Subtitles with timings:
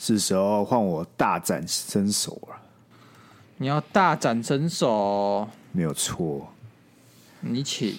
[0.00, 2.56] 是时候换我大展身手了。
[3.58, 6.50] 你要大展身手，没有错。
[7.40, 7.94] 你请。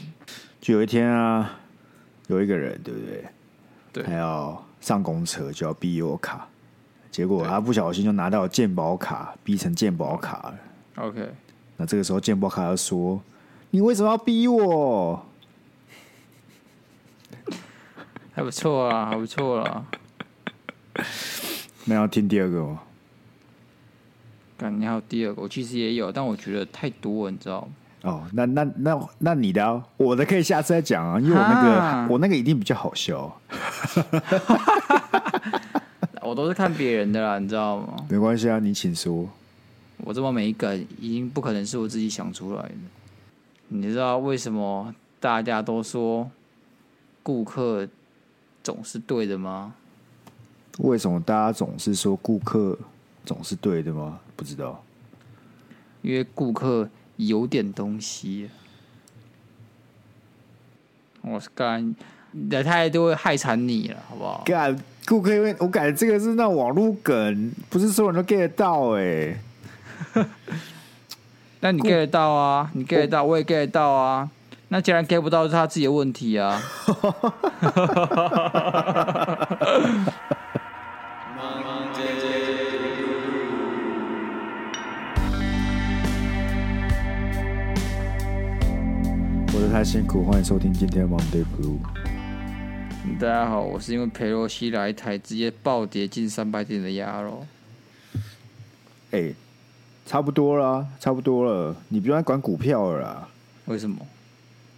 [0.60, 1.60] 就有一天啊，
[2.26, 3.26] 有一个人，对不对？
[3.94, 4.04] 对。
[4.04, 6.48] 他要上公车，就要逼我卡，
[7.12, 10.60] 结果他不小心就拿到鉴宝卡，逼成鉴宝卡了。
[10.96, 11.32] OK。
[11.78, 13.22] 那这个时候鉴宝卡要说
[13.70, 15.24] ：“你为什么要逼我？”
[18.34, 19.86] 还不错啊，还不错啊。
[21.86, 22.82] 那要听第二个吗？
[24.58, 25.42] 干，你还有第二个？
[25.42, 27.68] 我其实也有，但我觉得太多了，你知道吗？
[28.04, 33.40] 哦，那那那那你的、啊，我的可以下次再讲啊，因为我那个我那个一定比较好笑。
[36.22, 37.96] 我都是看别人的啦，你知道吗？
[38.10, 39.28] 没关系啊，你请说。
[39.98, 42.76] 我这么美感，已经不可能是我自己想出来的。
[43.68, 46.30] 你知道为什么大家都说
[47.24, 47.88] 顾客
[48.64, 49.74] 总是对的吗？
[50.80, 52.78] 为什么大家总是说顾客
[53.26, 54.20] 总是对的吗？
[54.36, 54.84] 不知道，
[56.02, 58.50] 因为顾客有点东西。
[61.22, 61.96] 我是干
[62.50, 64.42] 的态度会害惨你了，好不好？
[64.46, 69.40] 干顾客，因为我感觉这个是那网络梗，不是所有人都 get 得到哎、欸。
[71.60, 72.72] 那你 get 得到啊？
[72.74, 74.32] 你 get 得到，我也 get 得到啊。
[74.70, 76.60] 那既然 get 不到，是他自己的问题啊。
[89.72, 91.80] 太辛苦，欢迎收听今天的 Monday Blue。
[93.18, 97.48] 大家好，我是因为佩洛西来台，直接暴跌近三百点的鸭肉。
[99.12, 99.36] 哎、欸，
[100.06, 103.30] 差不多了，差不多了，你不用再管股票了啦。
[103.64, 104.06] 为什么？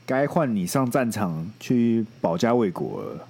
[0.06, 3.28] 该换你上战场去保家卫国了。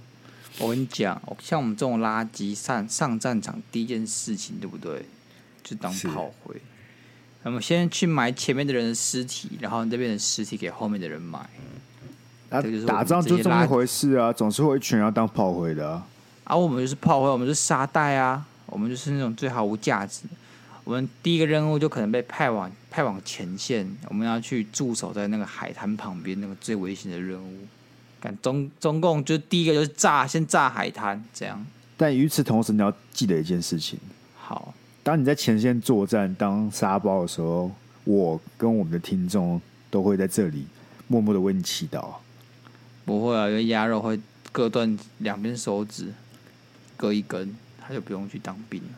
[0.60, 5.06] 我跟你讲，像我们这种垃圾上上战场第一件事情，对不对？
[5.64, 6.62] 就当炮灰。
[7.44, 11.40] 那么先去埋前面的人的尸体，然后这边的尸体给后面的人埋。
[12.50, 16.06] 啊，打仗就这么一回事啊，总是会一群人要当炮灰的啊。
[16.44, 20.22] 啊，我们就是炮灰，我们是沙袋啊，我们就是那种最毫无价值。
[20.84, 27.66] 我们第一个任务就可能被派往派往前线，我们要去驻守在那个海滩旁边那个最危险的任务。
[28.22, 31.66] 干中中共就第一个就是炸，先炸海滩这样。
[31.98, 33.98] 但与此同时，你要记得一件事情。
[34.38, 34.74] 好，
[35.04, 37.70] 当你在前线作战当沙包的时候，
[38.06, 40.66] 我跟我们的听众都会在这里
[41.08, 42.08] 默默的为你祈祷。
[43.04, 44.18] 不会啊，因为鸭肉会
[44.54, 46.08] 割断两边手指，
[46.96, 47.54] 割一根，
[47.86, 48.90] 他就不用去当兵了。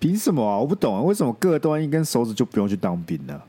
[0.00, 0.58] 凭什么啊？
[0.58, 3.40] 我不懂啊，为什么各断一根手指就不用去当兵呢？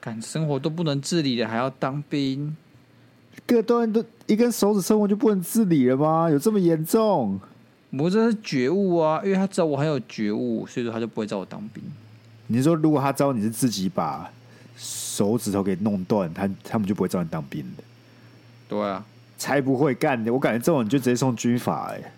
[0.00, 2.56] 看生活都不能自理了，还要当兵？
[3.44, 6.30] 各断都一根手指，生活就不能自理了吗？
[6.30, 7.40] 有这么严重？
[7.90, 11.82] 我这是觉悟啊，因为他知道我很有觉悟，所以说他就不会找我当兵。
[12.48, 14.30] 你是说，如果他知道你是自己把
[14.76, 17.82] 手指头给弄断，他他们就不会找你当兵的？
[18.68, 19.04] 对啊，
[19.36, 20.32] 才不会干的！
[20.32, 22.12] 我感觉这种人就直接送军法哎、欸。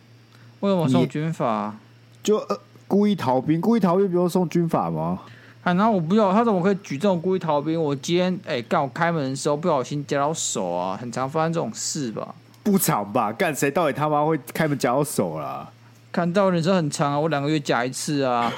[0.60, 1.76] 为什么送军法？
[2.22, 2.58] 就呃。
[2.91, 5.20] 故意逃兵，故意逃兵不用送军法吗？
[5.62, 7.81] 啊，那我不知道他怎么可以举这种故意逃兵？
[7.81, 12.34] 我今天哎，刚、欸、我开门的时候不小心夹到手啊，很常发生这种事吧？
[12.62, 13.32] 不长吧？
[13.32, 15.71] 干谁到底他妈会开门夹到手啦？
[16.12, 18.53] 看到人生很长啊，我两个月夹一次啊。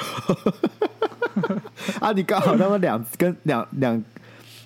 [2.01, 4.05] 啊，你刚好他妈两根两两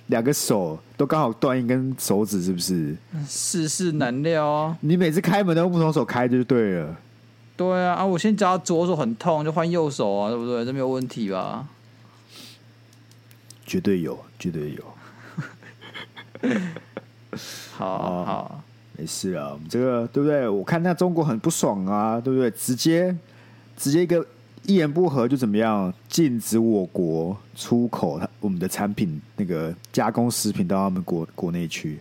[0.07, 2.97] 两个手都刚好断一根手指，是不是？
[3.27, 4.77] 世事难料啊！
[4.81, 6.97] 你每次开门都用不同手开就对了。
[7.57, 8.05] 对啊，啊！
[8.05, 10.65] 我先夹左手很痛，就换右手啊，对不对？
[10.65, 11.67] 这没有问题吧？
[13.65, 14.85] 绝对有，绝对有。
[17.77, 18.63] 好好，好，
[18.99, 19.51] 没事啊。
[19.53, 20.49] 我们这个对不对？
[20.49, 22.51] 我看那中国很不爽啊，对不对？
[22.51, 23.15] 直接
[23.77, 24.27] 直接一个
[24.65, 31.99] 一言不合就怎么样，禁止我国出口我们的产品，那个加工食品到他们国国内去。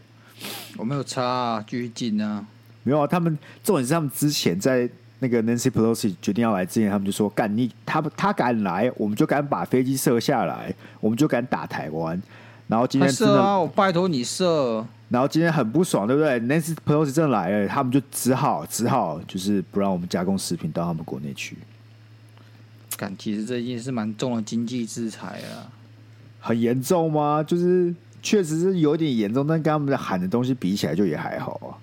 [0.78, 2.46] 我没有差啊，继续进啊。
[2.84, 4.90] 没有啊，他们重点是他们之前在。
[5.20, 12.22] 那个 Nancy Pelosi 决定要来之前，他们就说：“敢你，他他敢来，我们就敢把飞机射下来，我们就敢打台湾。”
[12.68, 14.86] 然后今天射啊，我拜托你射。
[15.10, 21.58] 然后今天很不爽，对不对？Nancy Pelosi 真的来了，他们就只好只好就是不让我们加工食品到他们国内去。
[22.98, 25.70] 感，其实这已经是蛮重的经济制裁啊。
[26.40, 27.44] 很严重吗？
[27.44, 31.78] 就是确实是有点严重，但跟他们喊的东西比起来，就也还好啊。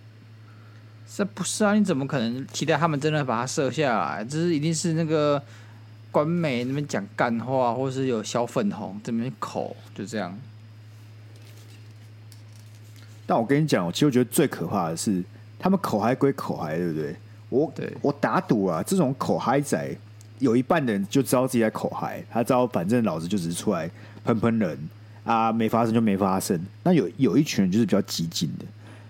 [1.14, 1.74] 这不是啊！
[1.74, 4.24] 你怎么可能期待他们真的把它射下来？
[4.24, 5.42] 这是一定是那个
[6.10, 10.36] 官媒那边讲干话，或是有小粉红这边口就这样。
[13.32, 15.24] 但我跟你讲，我其实我觉得最可怕的是，
[15.58, 17.16] 他们口嗨归口嗨，对不对？
[17.48, 19.96] 我对我打赌啊，这种口嗨仔
[20.38, 23.90] 有一半的人就知道自己在口嗨，他知道反正老子就只是出来
[24.22, 24.78] 喷喷人
[25.24, 26.62] 啊，没发生就没发生。
[26.82, 28.66] 那有有一群人就是比较激进的，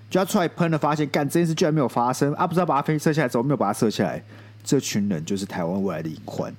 [0.08, 4.22] 就要出来喷了，发现干这件事居然没有发生啊，不知道把它飞射下来，之后没有把它射下来？
[4.62, 6.54] 这群人就是台湾未来的隐患，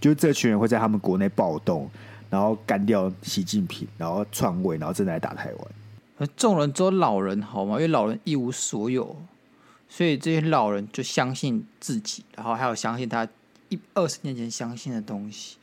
[0.00, 1.90] 就是这群人会在他们国内暴动，
[2.30, 5.68] 然后干掉习近平，然后篡位，然后正在打台湾。
[6.18, 7.76] 而众人只有老人好吗？
[7.76, 9.16] 因为老人一无所有，
[9.88, 13.26] 所以这些老人就相信自己，然后还有相信他
[13.68, 15.56] 一二十年前相信的东西，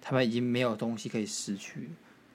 [0.00, 1.90] 他们已经没有东西可以失去，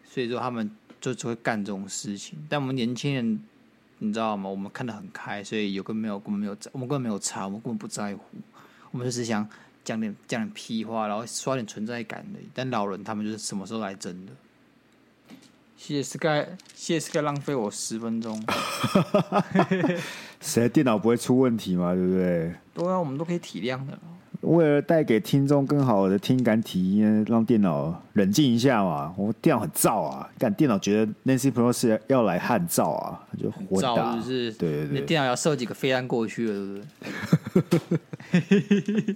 [0.06, 0.72] 所以说他们
[1.02, 2.40] 就只会干这种事情。
[2.48, 3.44] 但我们年轻人，
[4.00, 4.50] 你知道吗？
[4.50, 8.24] 我们看得很开，所以有跟没有根本没有，我们根本没有差，我们根本不在乎，
[8.92, 9.46] 我们就是想
[9.84, 12.40] 讲点讲点屁话，然后刷点存在感的。
[12.54, 14.32] 但老人他们就是什么时候来真的？
[15.78, 18.44] 谢谢 Sky，谢谢 Sky 浪费我十分钟。
[20.42, 21.94] 谁的电脑不会出问题嘛？
[21.94, 22.54] 对不对？
[22.74, 23.98] 对啊，我们都可以体谅的。
[24.42, 29.14] 为了带给听众更好的听感体验，让电脑冷静一下嘛。
[29.18, 34.16] 我电脑很燥啊，但电脑觉得 Nancy Pro 是要来焊燥啊，就火大。
[34.16, 36.82] 就是对对对，你电脑要射几个飞弹过去了，
[37.54, 39.16] 对不对？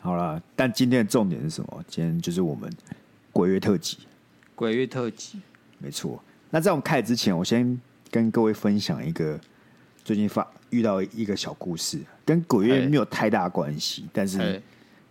[0.00, 1.84] 好了，但今天的重点是什么？
[1.88, 2.70] 今天就是我们。
[3.40, 3.96] 鬼月特辑，
[4.54, 5.40] 鬼月特辑，
[5.78, 6.22] 没错。
[6.50, 9.40] 那在我们开始之前，我先跟各位分享一个
[10.04, 14.60] 最近发遇到一个小故事，跟鬼月没有太大关系，但是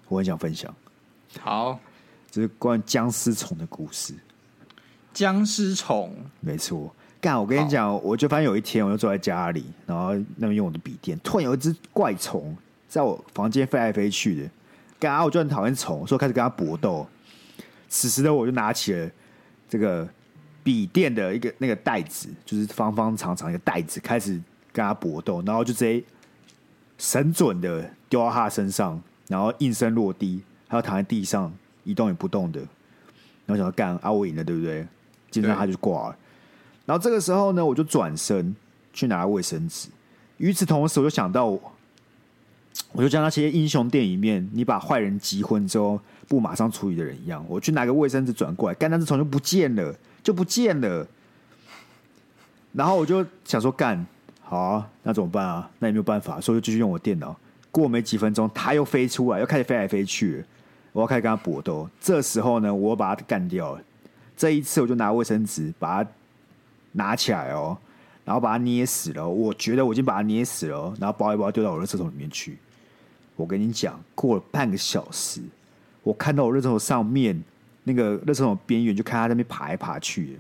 [0.08, 0.72] 我很想分享。
[1.40, 1.80] 好，
[2.30, 4.14] 这是关于僵尸虫的故事。
[5.12, 6.94] 僵尸虫，没错。
[7.20, 12.56] 干，我跟你讲，我就发现有一天，我就坐在家里，然后那边用我的笔电，突然有一只怪虫
[12.88, 14.50] 在我房间飞来飞去的。
[15.00, 17.08] 干啊，我就很讨厌虫，所以开始跟它搏斗。
[17.89, 19.09] 此时的我就拿起了
[19.68, 20.07] 这个
[20.63, 24.39] 笔电的一个那个袋子，就是方方长长一个袋子，开始
[24.71, 26.03] 跟他搏斗，然后就直接
[27.00, 31.51] 神准的丢到他身上，然后应声落地，还有躺在地上
[31.83, 32.59] 一动也不动的，
[33.45, 34.88] 然后想要干啊，我赢了，对不对？
[35.31, 36.18] 基本上他就挂了。
[36.86, 38.56] 然后这个时候呢，我就转身
[38.94, 39.89] 去拿卫生纸，
[40.38, 46.00] 与此同时，我就想到，我就像那些英雄电影里面，你把坏人击昏之后。
[46.30, 49.94] 不马上处理的人一样，我去拿个卫生纸转过来，干那只虫就不见了，
[50.24, 51.06] 就不见了。
[52.72, 54.06] 然后我就想说，干
[54.44, 55.70] 好啊，那怎么办啊？
[55.80, 57.36] 那也没有办法，所以就继续用我电脑。
[57.72, 60.46] 过没几分钟，它又飞出来，又开始飞来飞去。
[60.92, 61.90] 我要开始跟它搏斗。
[62.00, 63.82] 这时候呢，我把它干掉了。
[64.38, 66.10] 这一次，我就拿卫生纸把它
[66.92, 67.78] 拿起来哦，
[68.24, 69.28] 然后把它捏死了。
[69.28, 72.58] 我觉得我已经把它捏死了，然后包一包丢到我的垃圾桶里面去。
[73.36, 75.42] 我跟你讲，过了半个小时。
[76.04, 77.44] 我看到我热车头上面
[77.84, 80.40] 那个热车头边缘，就看他在那边爬来爬去。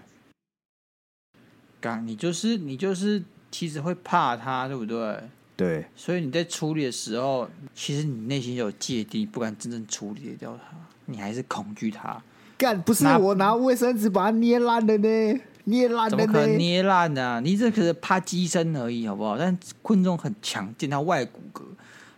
[1.81, 5.17] 刚，你就是你就是，其实会怕他，对不对？
[5.55, 5.85] 对。
[5.95, 12.21] 所以你在处理的时候，其实你内心有芥蒂，不敢真正处理掉它，你还是恐惧它。
[12.57, 15.41] 干，不是我拿卫生纸把它捏烂了呢？
[15.65, 16.09] 捏烂了？
[16.09, 17.39] 怎么可能捏烂呢？
[17.41, 19.37] 你这可是怕机身而已，好不好？
[19.37, 21.61] 但昆虫很强健，它外骨骼，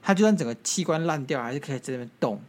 [0.01, 2.41] 它就算整个器官烂掉，还是可以在那边动。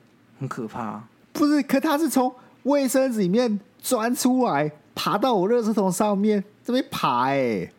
[0.42, 1.62] 很可怕，啊，不是？
[1.62, 2.34] 可他是从
[2.64, 7.64] 卫生纸里面钻出来，爬到我热水桶上面这边爬，欸。
[7.64, 7.72] 哎，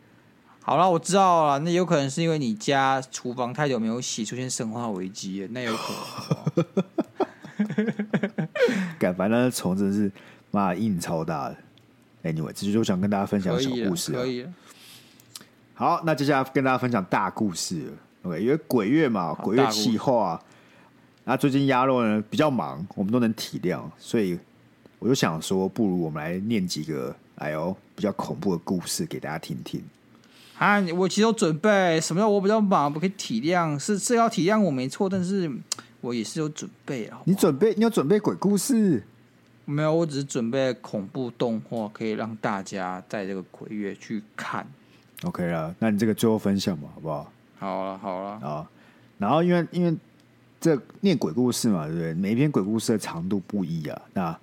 [0.62, 1.58] 好了，我知道了。
[1.58, 5.92] 那有可能是因为你家厨房太久没有洗，出现生化危机，那有可
[6.56, 6.66] 能。
[8.98, 10.10] 敢，反正那虫真是
[10.50, 11.56] 妈硬超大的。
[12.22, 14.10] Anyway，这就是我想跟大家分享小故事。
[14.12, 14.46] 可以。
[15.74, 17.92] 好，那接下来跟大家分享大故事。
[18.22, 20.40] OK，因为鬼月嘛，鬼月企划。
[21.26, 24.38] 那最近鸭肉呢比较忙，我们都能体谅，所以
[24.98, 29.82] 我就想说，不如我们来念几个哎呦比较恐怖的故事给大家听听。
[30.58, 35.50] 啊，我其实有准备，什么叫我比较忙，不可以体谅，是是要体谅我没错，但是
[36.02, 37.18] 我也是有准备啊。
[37.24, 39.02] 你准备，你有准备鬼故事？
[39.64, 44.66] 没有，我只是准备恐怖动画，可以让大家在这个鬼月去看。
[45.22, 47.32] OK 了，那你这个最后分享嘛，好不好？
[47.58, 48.70] 好了，好了啊。
[49.16, 49.96] 然后因为因为。
[50.64, 52.14] 这念鬼故事嘛，对不对？
[52.14, 54.02] 每一篇鬼故事的长度不一啊。
[54.14, 54.38] 那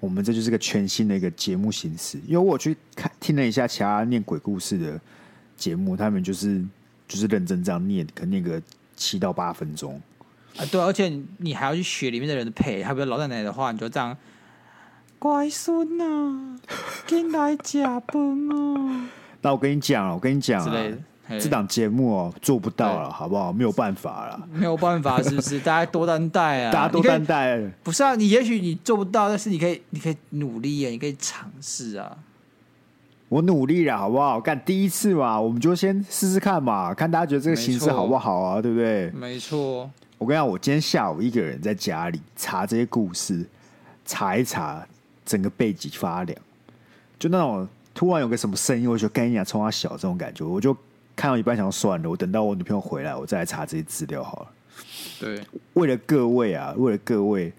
[0.00, 2.18] 我们这就是个全新的一个节目形式。
[2.26, 5.00] 因为我去看听了一下其他念鬼故事的
[5.56, 6.60] 节目，他们就是
[7.06, 8.60] 就是认真这样念，可能念个
[8.96, 10.00] 七到八分钟
[10.56, 10.66] 啊。
[10.72, 11.08] 对，而且
[11.38, 14.16] 你还要去学里面的人的配，还有老奶奶的话，你就这样。
[15.20, 16.58] 乖孙呐，
[17.06, 18.02] 进来吃饭
[18.50, 19.08] 哦。
[19.40, 20.82] 那我跟你讲，我跟你讲啊。
[21.38, 23.52] 这档节目哦，做不到了，好不好？
[23.52, 25.60] 没有办法了，没有办法，是不是？
[25.60, 26.72] 大家多担待啊！
[26.74, 27.60] 大家多担待。
[27.82, 32.16] 不是啊，你也许你做不到，但是你可以，你可以努力啊，你可以尝试啊。
[33.28, 34.40] 我努力了，好不好？
[34.40, 38.60] 干第一次嘛，我们就先试试看嘛，看大家觉得这个形式好不好啊？
[38.60, 39.10] 对不对？
[39.10, 39.88] 没错。
[40.18, 43.46] 我跟你讲，我今天下午一个人在家里查这些故事，
[44.04, 44.84] 查一查，
[45.24, 46.36] 整个背脊发凉，
[47.18, 50.76] 就那种突然有个什么声音，我就跟你讲冲他小这种感觉，我就
[51.14, 54.48] 看到一半想算了，我等到我女朋友回来，我再来查这些资料好了。
[55.18, 55.40] 对，
[55.74, 57.52] 为了各位啊，为了各位，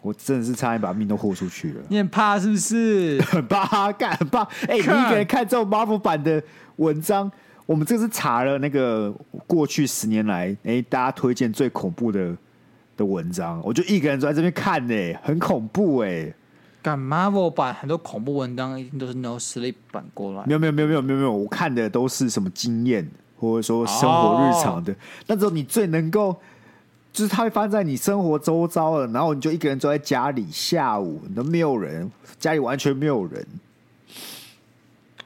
[0.00, 1.80] 我真的是差点把命都豁出去了。
[1.88, 3.20] 你很怕是不是？
[3.22, 4.42] 很 怕，干很怕。
[4.66, 6.42] 哎、欸，你一个人看这种 Marvel 版的
[6.76, 7.30] 文章，
[7.66, 9.14] 我们这是查了那个
[9.46, 12.34] 过去十年来，哎、欸，大家推荐最恐怖的
[12.96, 16.34] 的文章，我就一个人坐在这边看呢、欸，很恐怖哎、欸。
[16.82, 20.44] 干 Marvel 版很多恐怖文章一定都是 No Sleep 版过来。
[20.46, 23.08] 没有没有没有没有没有没有，我看的都是什么经验
[23.38, 24.94] 或者说生活日常的，
[25.26, 26.36] 那时候你最能够。
[27.12, 33.46] 就是它会发生在你生活周遭了，然后你就一个人坐在家里，下午都没有人，家里完全没有人。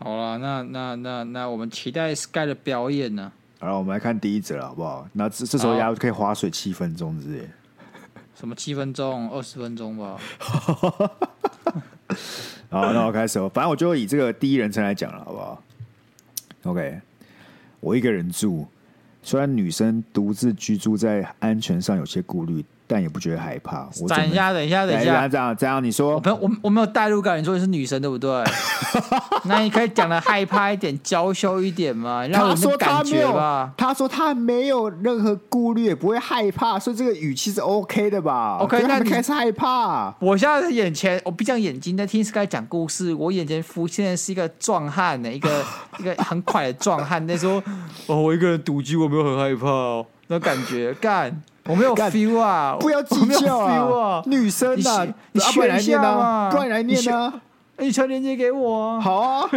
[0.01, 3.31] 好了，那那那那我们期待 Sky 的表演呢？
[3.61, 5.09] 好了，我们来看第一则了，好不好？
[5.13, 7.49] 那这这时候也可以划水七分钟之类。
[8.35, 9.31] 什么七分钟？
[9.31, 10.19] 二十分钟吧。
[12.69, 13.39] 好，那我开始。
[13.51, 15.63] 反正我就以这个第一人称来讲了，好不好
[16.65, 17.01] ？OK，
[17.81, 18.67] 我一个人住。
[19.23, 23.89] 虽然女生独自居住在安全上有些顾虑，但也不觉得害怕。
[24.01, 28.45] 我等一下，等一下，等一下，这样这样，你说我没有我我没有代入感，你说你是女生对不对？
[29.45, 33.73] 那你可以讲的害怕一点，娇羞一点嘛，让我有感觉吧。
[33.77, 40.15] 他说他没有任何顾虑，也不会害怕，所以这个语气是 OK 的吧？OK，那你开始害怕。
[40.21, 45.65] 我现在眼前，我闭上眼睛在听 Sky 讲故事，我眼前浮现的是一个壮汉的，一个
[45.99, 47.25] 一个很快的壮汉。
[47.27, 47.63] 那时候
[48.07, 51.43] 哦，我一个人独居，我没有很害怕哦，那感觉干。
[51.69, 52.77] 我没有 feel 啊！
[52.79, 54.23] 不要计较啊！
[54.27, 57.33] 女生啊，你学一下嘛，过来念啊！
[57.79, 59.01] 你传链接给我。
[59.01, 59.51] 好啊！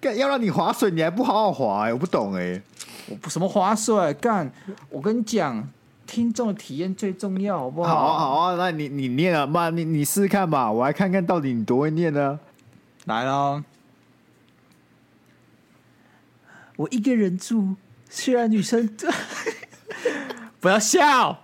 [0.00, 1.86] 干要让你划水，你还不好好划？
[1.86, 2.60] 哎，我不懂哎！
[3.08, 4.12] 我不什么划水？
[4.14, 4.50] 干！
[4.90, 5.66] 我跟你讲，
[6.06, 7.94] 听众的体验最重要，好不好？
[7.94, 8.54] 好啊，好啊！
[8.56, 12.38] 那你你念啊，妈，你你试试看吧，我来看看到底你多会念呢。
[13.06, 13.62] 来喽！
[16.78, 17.74] 我一个人住，
[18.08, 18.88] 虽然女生
[20.60, 21.42] 不要笑，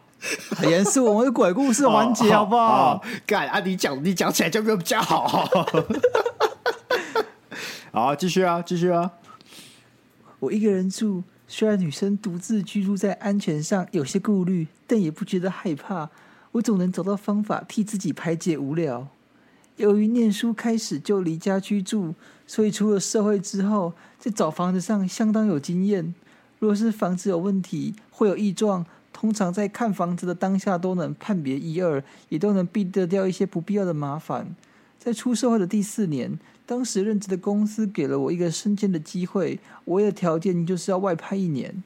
[0.50, 3.02] 很严肃，我们的鬼故事环节，好不好？
[3.26, 3.58] 干啊！
[3.58, 5.44] 你讲，你讲起来就没有比较好。
[7.90, 9.10] 好，继续啊，继续啊！
[10.38, 16.08] 我一个人住，虽然女生独自居住在安全上有些顾虑，但也不觉得害怕。
[16.52, 19.08] 我总能找到方法替自己排解无聊。
[19.76, 22.14] 由于念书开始就离家居住，
[22.46, 26.14] 所以出了社会之后，在找房子上相当有经验。
[26.60, 34.54] 若是房子有问题，会有异状，通常在看房子的当下都能判别一二，也都能避得掉一些不必要的麻烦。
[34.98, 41.82] 在出社会的第四年，当时任职的公司给了我一个升迁的机会，唯一的条件就是要外派一年。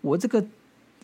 [0.00, 0.46] 我这个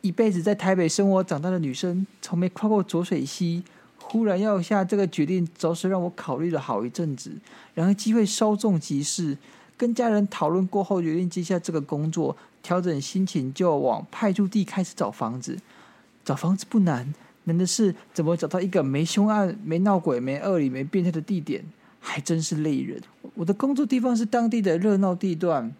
[0.00, 3.64] 一辈子在台北生活长大的女生，从没跨过浊水溪。
[4.10, 7.30] 忽然要下这个决定，着实让我考虑了好一阵子。
[7.74, 9.38] 然而机会稍纵即逝，
[9.76, 15.56] 跟家人讨论过后，决定接下这个工作，调整心情，就往派驻地开始找房子。
[16.24, 17.14] 找房子不难，
[17.44, 21.64] 难的是怎么找到一个没凶案、没闹鬼、没恶灵、没变态的地点，
[22.00, 23.00] 还真是累人。
[23.34, 25.72] 我的工作地方是当地的热闹地段，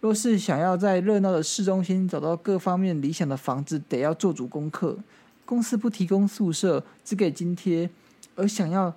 [0.00, 4.96] 若是想要在热闹的市中心找到各方面理想的房子，得要做足功课。
[5.50, 7.90] 公司不提供宿舍，只给津贴，
[8.36, 8.94] 而想要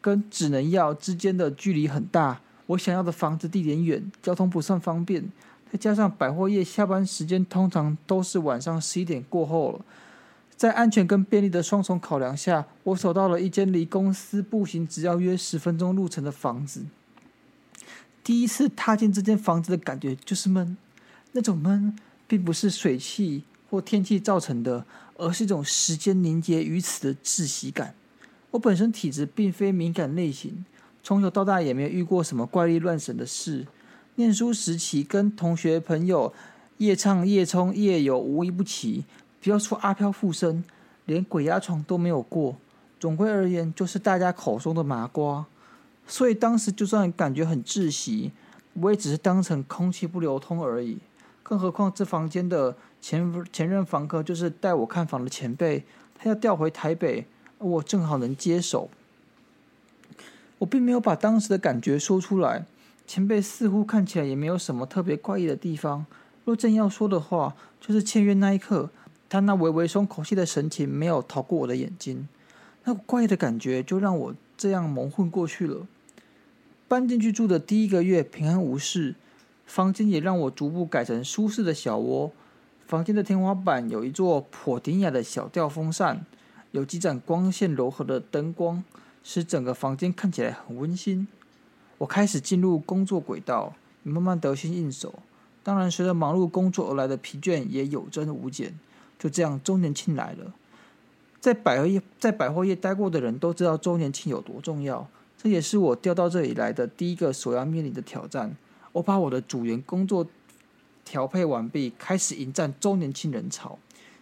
[0.00, 2.40] 跟只能要之间的距离很大。
[2.66, 5.28] 我想要的房子地点远，交通不算方便，
[5.68, 9.84] 再加上百货业下班时间通常都是晚上十一点过后了。
[10.56, 16.84] 在安全跟便利的双重考量下，我找到了一间离公司步行只要约十分钟路程的房子。
[18.22, 20.76] 第一次踏进这间房子的感觉就是闷，
[21.32, 24.84] 那种闷并不是水汽或天气造成的。
[25.22, 27.94] 而是一种时间凝结于此的窒息感。
[28.50, 30.64] 我本身体质并非敏感类型，
[31.02, 33.66] 从小到大也没有遇过什么怪力乱神的事。
[34.14, 36.32] 念书时期跟同学朋友
[36.78, 39.04] 夜唱夜冲夜游无一不齐，
[39.42, 40.64] 不要说阿飘附身，
[41.04, 42.56] 连鬼压床都没有过。
[42.98, 45.44] 总归而言，就是大家口中的麻瓜。
[46.06, 48.32] 所以当时就算感觉很窒息，
[48.72, 50.96] 我也只是当成空气不流通而已。
[51.42, 52.74] 更何况这房间的。
[53.00, 55.84] 前前任房客就是带我看房的前辈，
[56.18, 57.26] 他要调回台北，
[57.58, 58.90] 我正好能接手。
[60.58, 62.66] 我并没有把当时的感觉说出来，
[63.06, 66.04] 前辈似乎看起来也没有什么特别怪异的地方。
[66.44, 68.90] 若正要说的话，就是签约那一刻，
[69.28, 72.28] 他那微微松口气的神情没有逃过我的眼睛，
[72.84, 75.86] 那怪异的感觉就让我这样蒙混过去了。
[76.86, 79.14] 搬进去住的第一个月平安无事。
[79.64, 82.32] 房间也让我逐步改成舒适的小窝。
[82.90, 86.26] 房间的天花板有一座颇典雅的小吊风扇，
[86.72, 88.82] 有几盏光线柔和的灯光，
[89.22, 91.28] 使整个房间看起来很温馨。
[91.98, 95.14] 我开始进入工作轨道，也慢慢得心应手。
[95.62, 98.76] 当然，随着忙碌工作而来的疲倦也有增无减。
[99.16, 100.52] 就这样，周年庆来了。
[101.38, 105.06] 在百货业在百货业待过的人都知道周年庆有多重要。
[105.38, 108.56] 这也是我调到这里来的第一个所要面临的挑战。
[108.90, 110.26] 我把我的组员工作
[111.10, 113.76] 调配完毕，开始迎战周年庆人潮。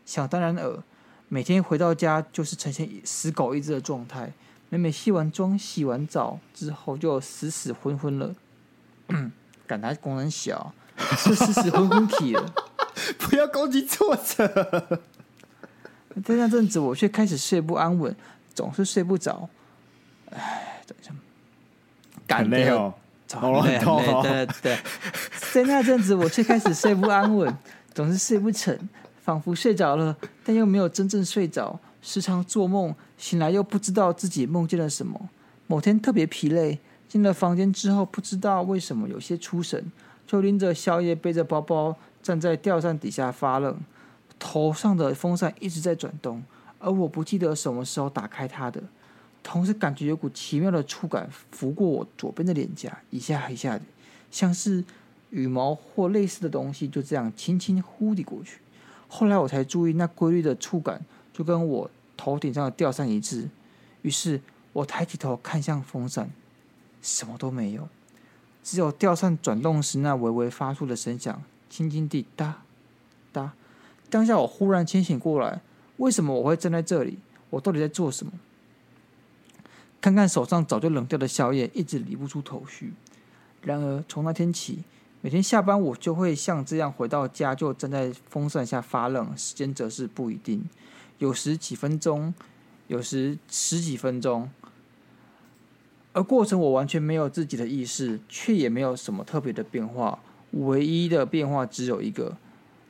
[0.06, 0.82] 想当然尔，
[1.28, 4.32] 每天回到家就是呈现死狗一只的状态。
[4.70, 8.34] 每每卸完妆、洗完澡之后，就死死昏昏了。
[9.68, 10.72] 感觉功能小。
[11.16, 12.54] 是死死昏昏体了，
[13.20, 15.00] 不要攻击作者。
[16.24, 18.16] 在那阵子，我却开始睡不安稳，
[18.54, 19.48] 总是睡不着。
[20.30, 21.14] 哎，等一下，
[22.34, 22.94] 很累哦，
[23.36, 24.22] 喉咙很痛哦。
[24.22, 24.78] 对对对，
[25.52, 27.52] 在那阵子，我却开始睡不安稳，
[27.92, 28.88] 总是睡不沉，
[29.22, 35.28] 仿佛睡着了，但又没有真正睡着，时常做梦，醒来又不知道自己梦见了什么。
[35.66, 39.08] 某天特别疲累，进了房间之后，不知道为什么。
[39.08, 39.90] 有些出神。
[40.26, 43.74] 就拎着宵夜，背着包包，站在吊扇底下发愣。
[44.38, 46.42] 头上的风扇一直在转动，
[46.78, 47.82] 而我不记得什么。
[47.82, 48.82] 时候打开它的。
[49.42, 53.82] 同时，感觉有股奇妙的触感拂过我左边的脸颊，一下一下的，
[54.30, 54.84] 像是
[55.30, 58.58] 羽毛或类似的东西，就这样轻轻呼地过去。
[59.08, 61.02] 后来我才注意，那规律的触感
[61.32, 63.48] 就跟我头顶上的吊扇一致。
[64.02, 64.40] 于是
[64.74, 66.30] 我抬起头看向风扇，
[67.00, 67.88] 什么都没有。
[68.62, 72.62] 只有吊扇转动时那微微发出的声响，轻轻地哒
[73.32, 73.54] 哒。
[74.10, 75.62] 当下我忽然清醒过来，
[75.96, 77.18] 为什么我会站在这里？
[77.48, 78.32] 我到底在做什么？
[80.00, 82.92] 看看手上早就冷掉的宵夜，一直理不出头绪。
[83.62, 84.84] 然而从那天起，
[85.20, 90.64] 每天下班我就会像这样回到家，就站在风扇下发愣，时间则是不一定，
[91.18, 92.32] 有时几分钟，
[92.86, 94.48] 有时十几分钟。
[96.12, 100.18] 而过程我完全没有自己的意识，却也没有什么特别的变化。
[100.52, 102.36] 唯一的变化只有一个：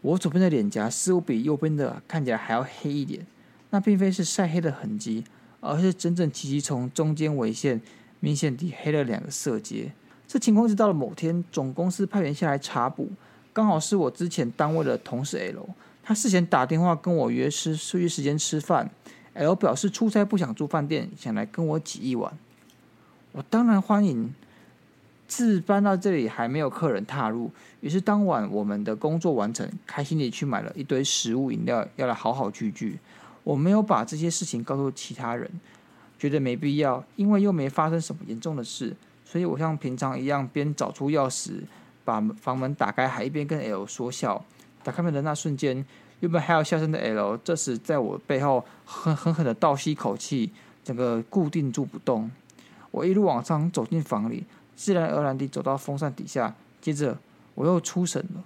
[0.03, 3.27] 我左边的脸颊似乎比右边的看起来还要黑一点。
[3.71, 5.25] 那并非是晒黑的痕迹，
[5.61, 7.81] 而是整整齐齐从中间纬线
[8.21, 9.93] 明显地黑了两个色阶。
[10.27, 13.11] 这情况是到了某天，总公司派员下来查补，
[13.53, 15.69] 刚好是我之前单位的同事 L。
[16.03, 18.91] 他事前打电话跟我约吃约时间吃饭
[19.35, 22.37] ，L 表示出差不想住饭店，想来跟我挤一碗。
[23.33, 24.35] 我当然欢迎。
[25.27, 27.51] 自搬到这里还没有客人踏入，
[27.83, 32.99] 于是当晚我们的工作完成，开心地去买了一堆食物饮料，要来好好聚聚。
[33.45, 35.51] 我没有把这些事情告诉其他人，
[36.19, 41.61] 觉得没必要，因为又没发生什么严重的事，所以我像平常一样，边找出钥匙
[42.05, 44.45] 把房门打开，还一边跟 L 说笑。
[44.83, 45.85] 打开门的那瞬间，
[46.21, 50.51] 原本还有笑声的 L，这时在我背后狠狠狠地倒吸一口气，
[50.83, 52.31] 整个固定住不动。
[52.91, 56.55] 我一路往上走进房里，自然而然地走到风扇底下。
[56.81, 57.19] 接着
[57.55, 58.43] 我又出神了，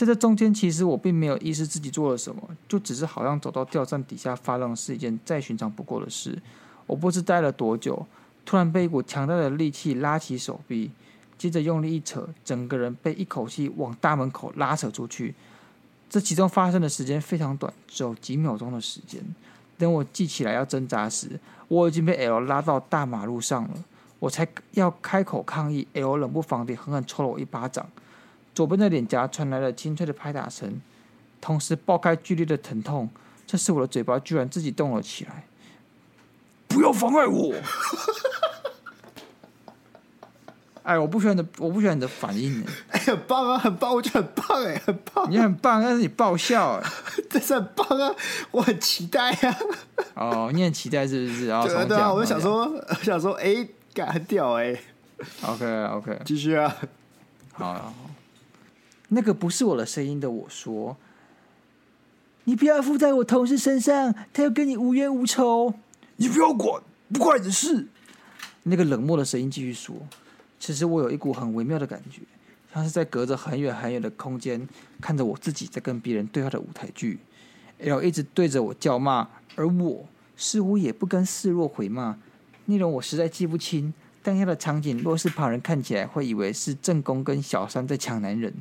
[0.00, 6.40] 在这中间，其实我并没有意识自己做了什么，就只是好像走到吊扇底下发愣是一件再寻常不过的事。
[6.86, 8.06] 我不知待了多久，
[8.46, 10.90] 突然被一股强大的力气拉起手臂，
[11.36, 15.34] 接着用力一扯，整个人被一口气往大门口拉扯出去。
[16.08, 19.22] 这其中发生的时间非常短，只有几秒钟的时间。
[19.76, 23.84] 等我记起来要挣扎时，我已经被 L 拉到大马路上了。
[24.18, 27.86] 我才要开口抗议，L 冷不防地狠狠抽了我一巴掌，
[28.54, 30.80] 左边的脸颊传来了清脆的拍打声，
[31.40, 33.08] 同时爆开剧烈的疼痛。
[33.46, 35.44] 这时我的嘴巴居然自己动了起来。
[36.68, 37.54] 不要妨碍我！
[40.82, 42.64] 哎，我不喜欢你的，我不喜欢你的反应。
[42.90, 45.30] 哎，很棒啊，很棒，我觉得很棒，哎，很棒。
[45.30, 46.90] 你很棒，但是你爆笑，哎，
[47.28, 48.14] 这是很棒啊，
[48.50, 49.58] 我很期待呀、
[50.14, 50.24] 啊。
[50.46, 51.46] 哦，你很期待是不是？
[51.46, 54.76] 对啊对啊，我就想说，我想说，哎，干掉哎。
[55.42, 56.74] OK，OK，继续啊。
[57.52, 57.94] 好，好，
[59.10, 60.96] 那个不是我的声音的，我说，
[62.44, 65.74] 你不要附在我同事身上，他又跟你无冤无仇。
[66.16, 67.86] 你不要管，不关你的事。
[68.62, 69.96] 那个冷漠的声音继续说。
[70.58, 72.20] 其实我有一股很微妙的感觉，
[72.74, 74.68] 像是在隔着很远很远的空间
[75.00, 77.18] 看着我自己在跟别人对话的舞台剧
[77.78, 82.18] ，L 一直对着我叫骂，而我似乎也不甘示弱回骂。
[82.66, 83.92] 内容我实在记不清，
[84.22, 88.52] 当下的场景若是旁人看起来会以为是正宫跟小三在抢男人。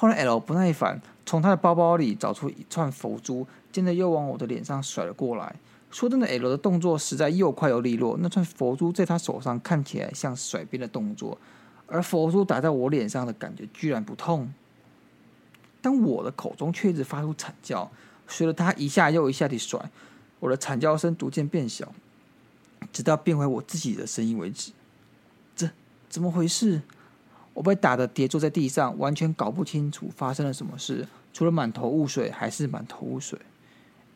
[0.00, 5.54] 后来 L 不耐烦，从他的包包里找出一串佛珠，接着又往我的脸上甩了过来。
[5.90, 8.16] 说真的，L 的动作实在又快又利落。
[8.18, 11.36] 那串佛珠在他手上看起来像甩鞭的动作，
[11.86, 14.50] 而佛珠打在我脸上的感觉居然不痛，
[15.82, 17.90] 但我的口中却一直发出惨叫。
[18.26, 19.78] 随着他一下又一下的甩，
[20.38, 21.92] 我的惨叫声逐渐变小，
[22.90, 24.72] 直到变回我自己的声音为止。
[25.54, 25.68] 这
[26.08, 26.80] 怎么回事？
[27.52, 33.38] 我被打得跌坐在地上，完全搞不清楚发生了什么事，除了满头雾水，还是满头雾水。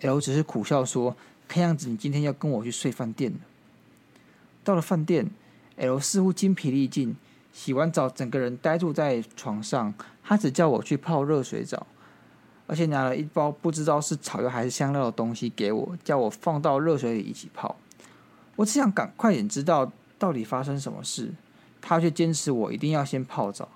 [0.00, 1.16] L 只是苦笑说
[1.48, 3.38] ：“看样子你今天要跟我去睡饭店了。”
[4.64, 5.30] 到了饭店
[5.76, 7.16] ，L 似乎精疲力尽，
[7.52, 9.92] 洗完澡，整个人呆坐在床上。
[10.22, 11.86] 他只叫我去泡热水澡，
[12.66, 17.76] 而且拿了一包不知道是草药还是香料的东西给我，叫我放到热水里一起泡。
[18.56, 21.32] 我只想赶快点知道到底发生什么事。
[21.86, 23.68] 他却坚持我一定要先泡澡，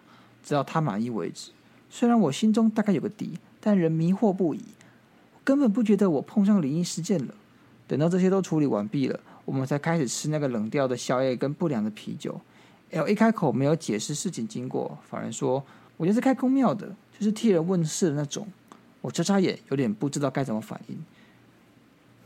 [0.42, 1.50] 直到他满意为止。
[1.90, 4.60] 虽然我心中大概有个底，但仍迷惑不已。
[5.34, 7.34] 我根本不觉得我碰上灵异事件了。
[7.86, 12.40] 等到这些都处理完毕了，我们才开始吃那个冷掉的宵夜跟不良的啤酒。
[12.92, 15.62] L 一开口没有解释事情经过，反而说
[15.98, 18.48] ：“我就是开公庙的，就是替人问事的那种。”
[19.02, 20.96] 我眨眨眼，有点不知道该怎么反应。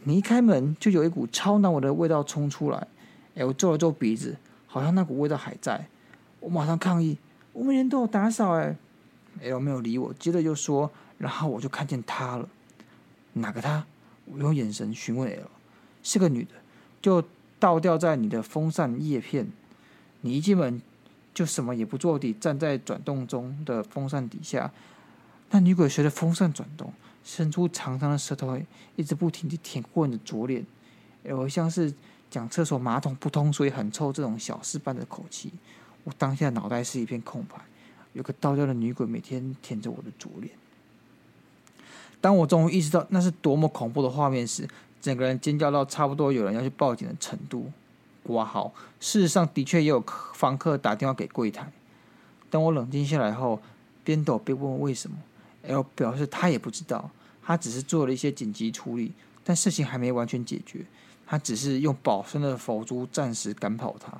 [0.04, 2.86] 你一开门，就有一股超难闻的味道冲出来。
[3.34, 4.36] L 皱了皱鼻子。
[4.72, 5.86] 好像那股味道还在，
[6.40, 7.18] 我马上抗议，
[7.52, 8.74] 我们人都有打扫哎
[9.42, 12.48] ，L 没有理我，接着又说，然后我就看见她了，
[13.34, 13.84] 哪个她？
[14.24, 15.50] 我用眼神询问 L，
[16.02, 16.52] 是个女的，
[17.02, 17.22] 就
[17.58, 19.46] 倒吊在你的风扇叶片，
[20.22, 20.80] 你一进门
[21.34, 24.72] 就什么也不做地站在转动中的风扇底下，
[25.50, 26.90] 那女鬼随着风扇转动，
[27.22, 28.58] 伸出长长的舌头，
[28.96, 30.64] 一直不停地舔过你的左脸
[31.24, 31.92] ，L 像是。
[32.32, 34.10] 讲厕所马桶不通，所以很臭。
[34.10, 35.52] 这种小事般的口气，
[36.04, 37.56] 我当下脑袋是一片空白。
[38.14, 40.50] 有个倒掉的女鬼每天舔着我的左脸。
[42.22, 44.66] 当我终于意识到那是多么恐怖的画面时，
[45.02, 47.70] 整个人尖叫到差不多有人要去报警的程度。
[48.22, 51.70] 挂号，事实上的确也有房客打电话给柜台。
[52.48, 53.60] 等我冷静下来后，
[54.04, 55.18] 边抖边问为什么。
[55.66, 57.10] L 表示他也不知道，
[57.42, 59.12] 他只是做了一些紧急处理，
[59.44, 60.86] 但事情还没完全解决。
[61.26, 64.12] 他只是用保身的佛珠暂时赶跑他。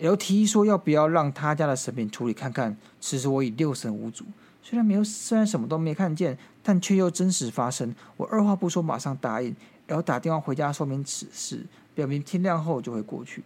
[0.00, 2.76] L 提议说要不要让他家的神明处理看看。
[3.00, 4.24] 此时我已六神无主，
[4.62, 7.94] 虽然没有，虽然什么都没看见，但却又真实发生。
[8.16, 9.54] 我二话不说，马上答应。
[9.86, 13.44] L 打电话回家说明此事，表明天亮后就会过去。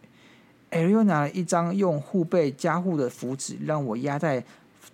[0.71, 4.45] L 又拿了一张用护背加护的符纸，让我压在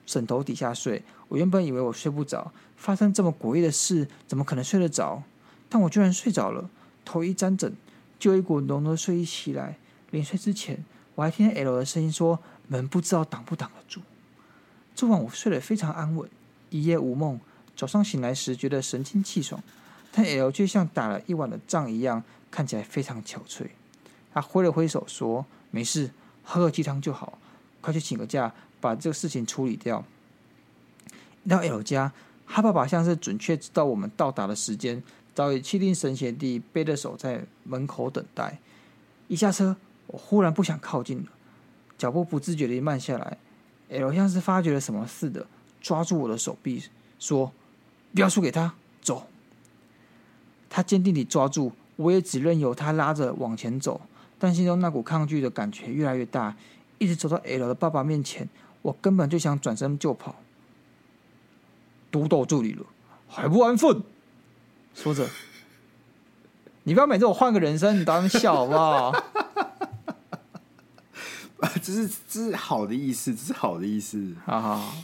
[0.04, 1.02] 枕头底下睡。
[1.28, 5.22] 我原本以为我睡不着，发生这么诡异的事，怎么可能睡得着？
[5.68, 6.68] 但我居然睡着了。
[7.04, 7.74] 头一沾枕，
[8.18, 9.76] 就一股浓浓的睡意袭来。
[10.10, 10.84] 临睡之前，
[11.14, 12.38] 我还听见 L 的声音说
[12.68, 14.00] ：“门不知道挡不挡得住。”
[14.94, 16.28] 这晚我睡得非常安稳，
[16.70, 17.40] 一夜无梦。
[17.74, 19.62] 早上醒来时，觉得神清气爽，
[20.12, 23.68] 但 L 却像打了一晚的仗一样，看起来非常憔悴。
[24.34, 26.10] 他挥了挥手说：“没事，
[26.44, 27.38] 喝个鸡汤就好。
[27.80, 30.04] 快去请个假，把这个事情处理掉。”
[31.48, 32.12] 到 L 家，
[32.46, 35.02] 他爸爸像是准确知道我们到达的时间。
[35.34, 38.58] 早已气定神闲地背着手在门口等待。
[39.28, 41.24] 一下车，我忽然不想靠近了，
[41.96, 43.38] 脚步不自觉地慢下来。
[43.88, 45.46] L 像是发觉了什么似的，
[45.80, 46.82] 抓住我的手臂，
[47.18, 47.52] 说
[48.14, 49.26] ：“不要输给他，走。”
[50.68, 54.00] 他坚定地抓住，我也只任由他拉着往前走。
[54.38, 56.56] 但心中那股抗拒的感觉越来越大，
[56.98, 58.48] 一直走到 L 的爸爸面前，
[58.80, 60.36] 我根本就想转身就跑。
[62.10, 62.84] 都到这里了，
[63.28, 64.02] 还不安分？
[64.94, 65.28] 说着，
[66.84, 69.12] 你不要每次我换个人生，你当笑好不好？
[71.82, 74.34] 这是这是好的意思，这是好的意思。
[74.44, 74.94] 好好好。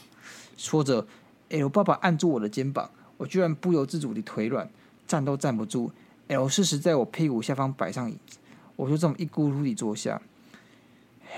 [0.56, 1.06] 说着
[1.50, 4.68] ，L 爸爸按住我的肩膀，我居然不由自主的腿软，
[5.06, 5.90] 站都站不住。
[6.26, 8.38] L 适时在我屁股下方摆上椅子，
[8.76, 10.20] 我就这么一咕噜地坐下。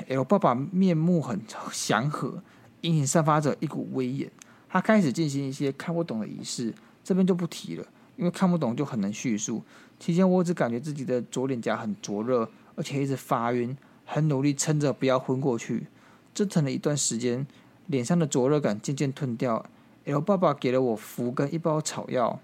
[0.09, 2.43] L 爸爸面目很祥和，
[2.81, 4.31] 隐隐散发着一股威严。
[4.69, 7.87] 他开始进行一些看不懂的仪式，这边就不提了。
[8.21, 9.63] 因为看不懂就很难叙述。
[9.99, 15.87] 期间我只感觉自己的左脸颊很灼热，而且一直发晕，很努力撑着不要昏过去。
[16.35, 17.47] 折腾了一段时间，
[17.87, 19.65] 脸上的灼热感渐渐褪掉。
[20.05, 22.39] L 爸爸给了我符跟一包草药，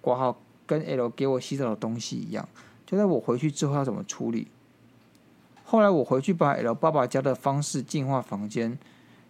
[0.00, 2.48] 挂号跟 L 给我洗澡的东西一样。
[2.84, 4.48] 就在我回去之后要怎么处理？
[5.64, 8.76] 后来我回去把 L 爸爸家的方式净化房间，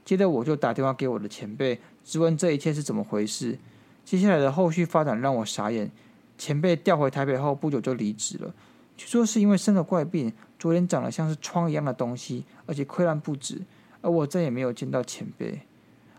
[0.05, 3.59] 接着我就打电话给我的前辈，质问这一切是怎么回事。
[4.05, 5.91] 接下来的后续发展让我傻眼。
[6.39, 8.53] 前辈调回台北后不久就离职了，
[8.97, 13.61] 据说是因为生了怪病，左脸长得像是疮一样的东西，而且溃烂不止。
[14.01, 15.61] 而我再也没有见到前辈。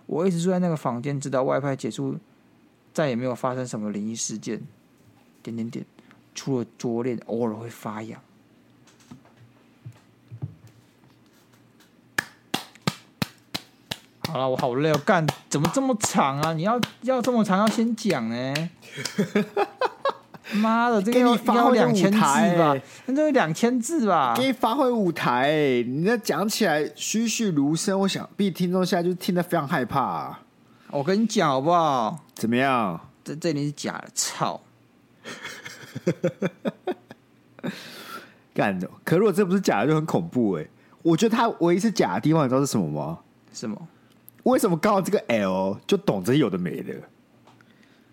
[0.05, 2.17] 我一直住在那个房间，直到外派结束，
[2.93, 4.61] 再也没有发生什么灵异事件。
[5.41, 5.85] 点点点，
[6.33, 8.21] 除了左脸偶尔会发痒。
[14.33, 16.53] 好了，我好累，哦干怎么这么长啊？
[16.53, 18.69] 你要要这么长，要先讲呢？
[20.55, 22.17] 妈的，这个要要两千字
[22.57, 22.75] 吧？
[23.05, 24.33] 那这个两千字吧？
[24.35, 25.51] 给你发挥舞台，
[25.87, 30.39] 你那讲起来栩栩如生，我想必听众现在就听得非常害怕啊。
[30.89, 32.17] 我跟你讲好不好？
[32.33, 32.99] 怎么样？
[33.23, 34.59] 这这里是假的，操！
[38.55, 40.65] 干的，可如果这不是假的，就很恐怖哎。
[41.03, 43.19] 我觉得他唯一是假的地方，你知道是什么吗？
[43.53, 43.79] 什么？
[44.43, 46.93] 为什么刚好这个 L 就懂这些有的没的？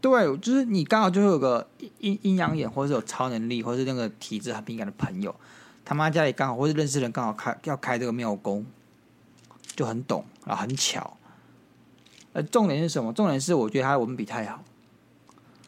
[0.00, 5.34] 对，就是你刚好就会有个阴阴阳眼，或者是有超能力，或者是那个体质很敏感的朋友，
[5.84, 8.64] 他妈家里刚好或者认识人刚好开要开这个庙公，
[9.76, 11.16] 就很懂啊，很巧。
[12.32, 13.12] 呃，重点是什么？
[13.12, 14.62] 重点是我觉得他的文笔太好，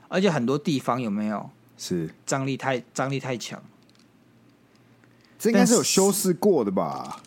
[0.09, 3.61] 而且很多地方有没有是张力太张力太强？
[5.39, 7.21] 这应该是有修饰过的吧？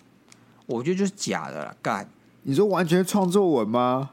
[0.66, 2.10] 我觉得就是假的了，干。
[2.48, 4.12] 你说完全创作文吗？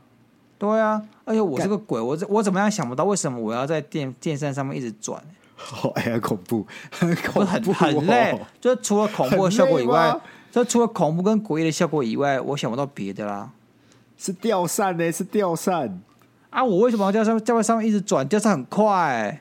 [0.59, 5.23] 对啊，而且我是个鬼，我我怎么样想不到为什么我要在电电扇上面一直转？
[5.55, 8.41] 好、哦、哎呀，恐怖，很 恐怖、哦，很很累。
[8.59, 10.19] 就除了恐怖的效果以外，
[10.51, 13.51] 就除了恐怖跟诡异的效果以外，我想不到别的啦。
[14.17, 15.13] 是吊扇呢？
[15.13, 16.01] 是吊扇
[16.51, 16.65] 啊！
[16.65, 17.39] 我为什么要吊扇？
[17.41, 18.27] 吊在上面一直转？
[18.27, 19.41] 吊扇很快，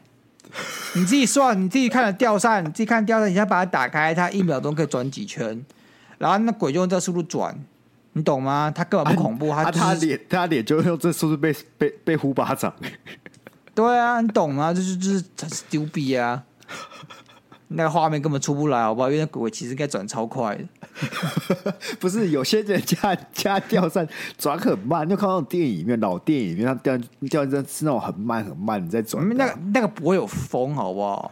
[0.95, 5.63] 你自己算，你自己看了吊扇，你自己看吊扇，你先把它打开，它一秒钟可以转几圈，
[6.17, 7.57] 然后那鬼就用这速度转。
[8.13, 8.71] 你懂吗？
[8.73, 12.73] 他根本不恐怖，啊、他、就是、他脸他脸就用这速度被被被呼巴掌。
[13.73, 14.73] 对啊，你懂吗？
[14.73, 16.43] 就是就是很丢逼啊！
[17.69, 19.09] 那个画面根本出不来，好不好？
[19.09, 20.63] 因为那鬼其实应该转超快的。
[22.01, 24.05] 不是有些人家家吊扇
[24.37, 26.97] 转很慢，你有看到那种电影里面老电影里面，他吊
[27.29, 29.25] 吊扇是那种很慢很慢你在转。
[29.37, 31.31] 那个那个不会有风，好不好？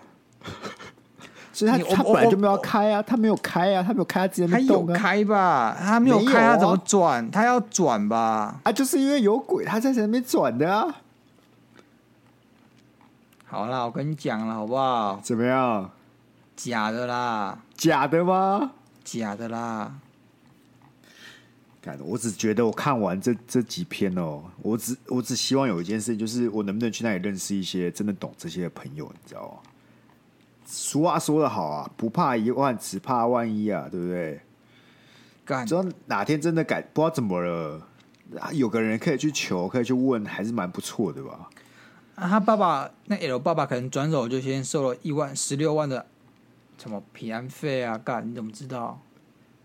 [1.60, 4.94] 所以他他本来就没有开啊，他没有开啊，他没有开，他直接没动啊。
[4.98, 5.78] 他有开吧？
[5.78, 7.30] 他没有开，他怎么转？
[7.30, 8.62] 他要转吧？
[8.64, 10.96] 啊，就是因为有鬼，他在前面转的啊。
[13.46, 15.20] 好啦，我跟你讲了，好不好？
[15.22, 15.92] 怎么样？
[16.56, 17.60] 假的啦！
[17.76, 18.72] 假的吗？
[19.04, 19.92] 假的啦！
[21.82, 29.69] 干，我只觉得我看完这这几篇哦，我只我只希望有一件事，就是我能不能去那里认识一些真的懂这些的朋友，你知道吗？
[30.72, 34.40] 俗话说得好啊，不怕一万，只怕万一啊，对不对？
[35.44, 37.82] 干，只要哪天真的改，不知道怎么了，
[38.54, 41.50] 有个人可以去求，可以去问，还是蛮不错的吧？
[42.14, 46.06] 啊，他爸爸那 L 爸爸可能转手就先收了一万十六万的
[46.78, 47.98] 什么平安费啊？
[47.98, 49.02] 干，你怎么知道？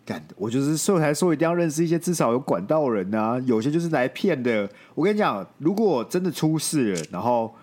[0.07, 4.67] 干，我就是说才说一定要认识一些至少有管道人啊，有些就是来骗的。
[4.95, 7.55] 我跟你讲，如果真的出事了，然后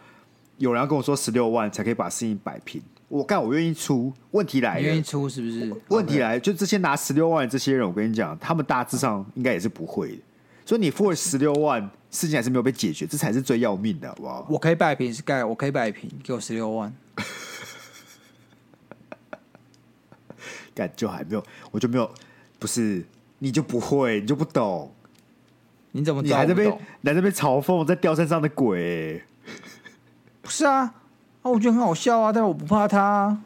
[0.57, 2.79] 有人要跟我说十六万才可以把事情摆平。
[3.11, 4.11] 我干，我愿意出。
[4.31, 5.75] 问题来了，愿意出是不是？
[5.89, 10.21] 问题来，就这些拿十六万的这些人，我跟你讲，他们大致上应该也是不会的。
[10.65, 14.47] 所以你付了十六万，事情还是没有被解决，这才是最要命的，好不好？
[14.49, 16.93] 我可以摆平是盖，我可以摆平，给我十六万。
[20.73, 22.09] 干就还没有，我就没有，
[22.59, 23.03] 不是
[23.39, 24.89] 你就不会，你就不懂。
[25.91, 26.69] 你怎么你还在被
[27.01, 29.21] 来这边嘲讽在吊扇上的鬼？
[30.41, 30.95] 不是啊。
[31.41, 33.43] 啊，我觉得很好笑啊，但是我不怕他啊。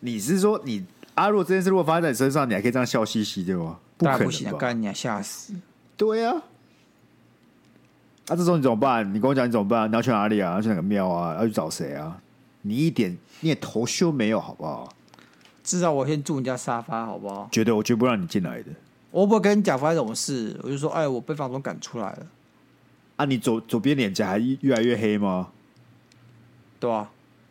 [0.00, 3.78] 你是说你阿若、啊、这件事如果发生在你身上，你还可以这样笑嘻嘻对吗？
[3.96, 4.58] 不可能吧？
[4.58, 5.54] 干你啊，吓死！
[5.96, 6.42] 对呀、啊。
[8.28, 9.08] 啊，这时候你怎么办？
[9.14, 9.90] 你跟我讲你怎么办？
[9.90, 10.54] 你要去哪里啊？
[10.54, 11.36] 要去哪个庙啊？
[11.38, 12.18] 要去找谁啊？
[12.62, 14.88] 你一点你也头绪没有，好不好？
[15.62, 17.48] 至少我先住你家沙发，好不好？
[17.52, 18.70] 绝对，我绝不让你进来的。
[19.10, 22.26] 我不会跟你讲发生什么事，我就说，哎，我被房东赶出来了。
[23.16, 25.48] 啊，你左左边脸颊还越来越黑吗？
[26.82, 27.08] 对啊，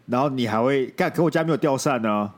[0.07, 1.09] 然后你还会干？
[1.09, 2.35] 可我家没有吊扇呢、啊。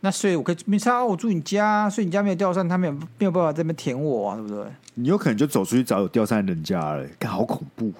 [0.00, 4.66] 那所以我可以没差，我住你家，所以你家没有吊扇，他没有没有办法在那边舔我啊，对不对？
[4.96, 7.90] 你有可能就走出去找有吊扇的人家了，干好恐怖，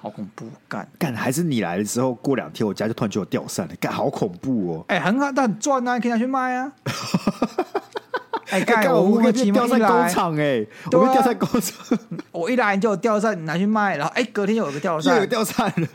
[0.00, 4.84] 好恐怖，干干还是你来的时候过两天，我家就突然就有吊扇了，干好恐怖哦！
[4.88, 6.72] 哎、欸，很好，但很赚啊，你可以拿去卖啊。
[8.48, 11.98] 哎、欸，干、欸、我们可以吊扇工厂哎，我们吊扇工厂，
[12.32, 15.86] 我一来你就有吊扇拿去卖，然后哎、欸，隔天又有个吊扇，又有吊扇了。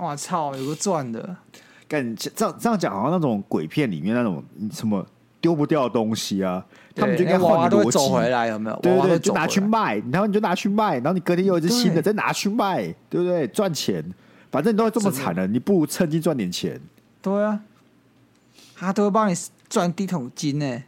[0.00, 1.36] 我操，有个赚的！
[1.86, 5.04] 感这样这样讲，好像那种鬼片里面那种什么
[5.40, 8.78] 丢不掉的东西啊，他们就应该换个逻辑走回来，有没有？
[8.80, 13.46] 对对对，就拿去卖，然后你就拿去卖，然后你隔天又有一只新的，再拿去卖，对不对？
[13.48, 14.02] 赚钱，
[14.52, 16.80] 反正你都会这么惨了，你不如趁机赚点钱。
[17.20, 17.60] 对啊，
[18.76, 19.34] 他都会帮你
[19.68, 20.82] 赚第一桶金呢。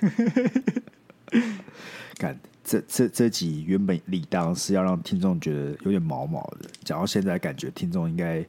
[2.18, 2.38] 干。
[2.70, 8.40] 这这这集原本理当是要让听众觉得有点毛毛的，讲到现在感觉听众应该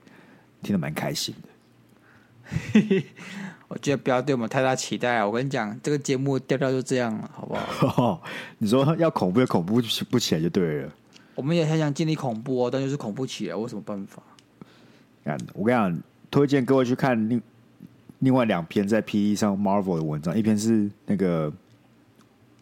[0.61, 1.49] 听得蛮开心的。
[3.67, 5.25] 我觉得不要对我们太大期待啊！
[5.25, 8.21] 我跟你讲，这个节目调调就这样了，好不好？
[8.59, 9.81] 你说要恐怖就恐怖
[10.11, 10.93] 不起来就对了。
[11.33, 14.21] 我们也很想建立恐怖哦，但就是恐怖起来，我有什么办法？
[15.55, 17.41] 我跟你讲，推荐各位去看另
[18.19, 21.51] 另外两篇在 PTT 上 Marvel 的文章，一篇是那个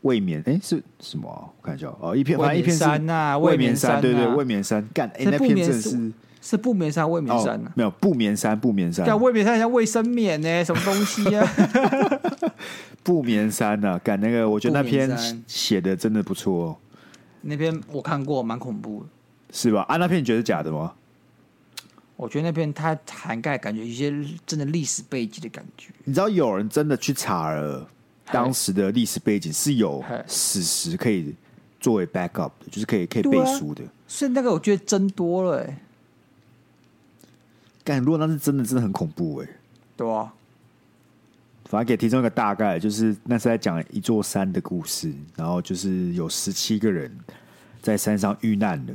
[0.01, 1.49] 卫冕，哎，是什么、啊？
[1.57, 2.83] 我看一下哦，一片反正一篇是
[3.39, 6.11] 卫冕山、啊，对对，卫冕山干，哎，那片真的是。
[6.41, 7.73] 是不眠山、卫冕山呢、啊哦？
[7.75, 9.05] 没有不眠山、不眠山。
[9.05, 10.63] 叫卫冕山像卫生棉呢？
[10.63, 11.45] 什么东西啊？
[13.03, 14.01] 不眠山呐、啊？
[14.01, 15.13] 干那个，我觉得那篇
[15.45, 16.77] 写的真的不错、哦。
[17.41, 19.09] 那篇我看过，蛮恐怖的，
[19.51, 19.81] 是吧？
[19.89, 20.93] 啊，那篇你觉得是假的吗？
[22.15, 24.09] 我觉得那篇它涵盖感觉一些
[24.45, 25.89] 真的历史背景的感觉。
[26.05, 27.85] 你知道有人真的去查了
[28.31, 31.35] 当时的历史背景，是有史实可以
[31.79, 33.83] 作为 backup 的，就是可以可以背书的。
[34.07, 35.77] 所以那个我觉得真多了、欸，哎。
[37.83, 39.53] 但如果那是真的，真的很恐怖哎、欸。
[39.97, 40.31] 对啊，
[41.65, 47.11] 反正给听众一个大概，就是那是在讲一座山的故事，然后就是有十七个人
[47.81, 48.93] 在山上遇难了，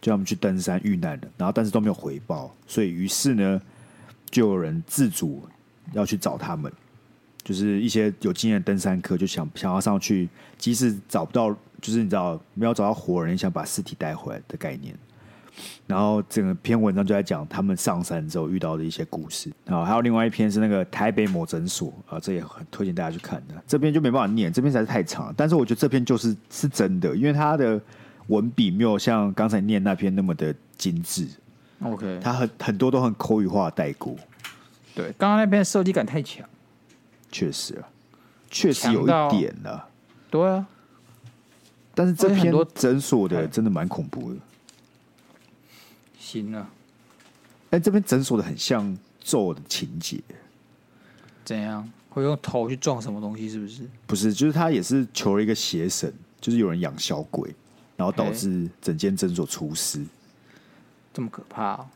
[0.00, 3.60] 就他们去登山遇难了，然后但是都没有回报，所以于是呢，
[4.30, 5.42] 就有人自主
[5.92, 6.72] 要去找他们，
[7.48, 14.94] 就是一些有经验的登山客就想想要上去，即使找不到，就是你知道没有找到活人，想把尸体带回来的概念。
[15.86, 23.54] 然后整个篇文章就在讲他们上山之后遇到的一些故事啊，还有另外一篇是那个台北某诊所啊，这也很推荐大家去看的。
[23.66, 25.34] 这篇就没办法念，这篇实在是太长了。
[25.34, 27.80] 但是我觉得这篇就是是真的，因为他的
[28.26, 31.26] 文笔没有像刚才念那篇那么的精致。
[31.82, 34.14] OK，他很很多都很口语化带过。
[34.94, 36.46] 对，刚刚那篇设计感太强，
[37.30, 37.88] 确实啊，
[38.50, 39.88] 确实有一点了。
[40.30, 40.66] 对啊，
[41.94, 44.40] 但是这篇诊所的真的蛮恐怖的。
[46.18, 46.70] 行啊，
[47.70, 50.20] 哎，这边诊所的很像咒的情节，
[51.44, 51.90] 怎样？
[52.10, 53.48] 会用头去撞什么东西？
[53.48, 53.82] 是不是？
[54.06, 57.54] 不是，就是他也是求了一个邪神，就是有人养小鬼，
[57.96, 60.04] 然后导致整间诊所出事，
[61.12, 61.86] 这么可怕哦！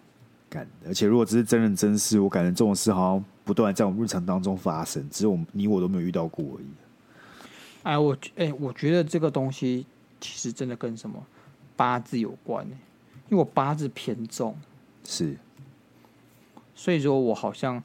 [0.49, 6.67] 干，而且如果只是真人真事，我感觉这种事好像不断在我们日常当中发生，只是我们你我都没有遇到过而已。
[7.83, 9.87] 哎，我哎，我觉得这个东西
[10.21, 11.21] 其实真的跟什么
[11.77, 12.77] 八字有关呢？
[13.29, 14.55] 因为我八字偏重，
[15.05, 15.37] 是，
[16.75, 17.83] 所以说我好像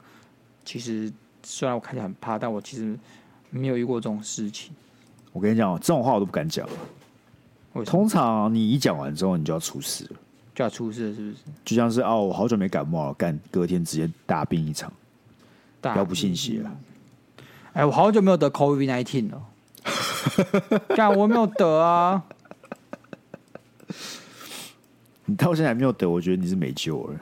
[0.64, 1.10] 其实
[1.42, 2.98] 虽然我看起来很怕，但我其实
[3.48, 4.74] 没有遇过这种事情。
[5.32, 6.68] 我跟你讲，这种话我都不敢讲。
[7.86, 10.16] 通常你一讲完之后，你就要出事了，
[10.54, 11.36] 就要出事了，是不是？
[11.64, 14.96] 就像是哦，我好久没感冒了，干隔天直接大病一场，不
[15.82, 16.70] 要不信邪了。
[17.72, 19.42] 哎，我好久没有得 COVID nineteen 了，
[20.96, 22.24] 干我没有得啊。
[25.26, 27.20] 你到现在还没有得，我觉得你是没救了。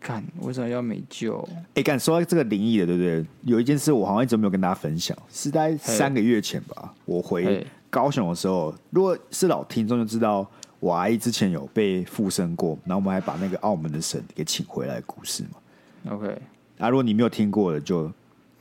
[0.00, 1.46] 干，为什么要没救？
[1.74, 3.26] 哎，干说到这个灵异的，对不对？
[3.42, 6.92] 有一件事我好像一直没有跟大家分享，是在三个月前吧。
[7.04, 10.44] 我回高雄的时候，如果是老听众就知道，
[10.80, 16.12] 我阿姨之前有被附身过，然后我们还把那个澳门的神给请回来的故事嘛。
[16.14, 16.36] OK，
[16.80, 18.10] 啊，如果你没有听过的，就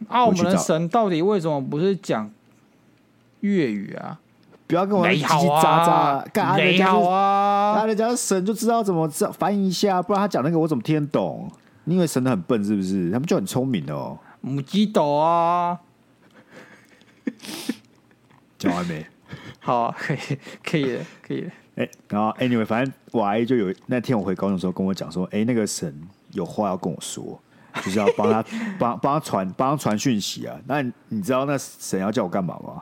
[0.09, 2.29] 澳门的神到底为什么不是讲
[3.39, 4.19] 粤语啊？
[4.67, 7.73] 不要跟我叽叽喳喳，干人家啊！
[7.75, 11.51] 那人家神就知道怎么翻译一下，不然他讲那个我怎么听得懂？
[11.85, 13.09] 你以为神的很笨是不是？
[13.09, 14.19] 他们就很聪明哦。
[14.41, 15.79] 母鸡斗啊！
[18.59, 19.03] 讲完没？
[19.59, 20.17] 好啊，可以，
[20.63, 21.51] 可以了，可以了。
[21.75, 25.99] 哎、欸，然后 anyway，反正我阿姨就有那天我回高中的时候跟我讲说，哎、欸，那个神
[26.33, 27.39] 有话要跟我说，
[27.83, 28.43] 就是要帮他
[28.79, 30.55] 帮帮他传帮他传讯息啊。
[30.65, 32.81] 那你，你知道那神要叫我干嘛吗？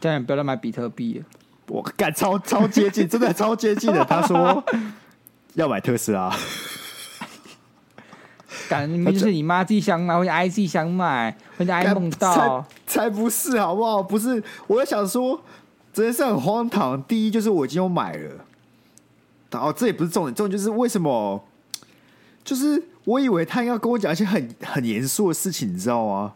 [0.00, 1.22] 叫你不要再买比特币，
[1.68, 4.04] 我干超超接近，真的超接近的。
[4.06, 4.62] 他说
[5.54, 6.34] 要买特斯拉，
[8.68, 14.02] 感明明就是你妈自己想买，或者 I 自己想买，或者 I 梦到，才不是好不好？
[14.02, 15.40] 不是，我在想说，
[15.92, 17.02] 真的是很荒唐。
[17.04, 18.44] 第一就是我已经有买了，
[19.50, 21.44] 然后这也不是重点，重点就是为什么？
[22.44, 26.32] 就是我以为他要跟我讲一些很很严肃的事情，你知道吗？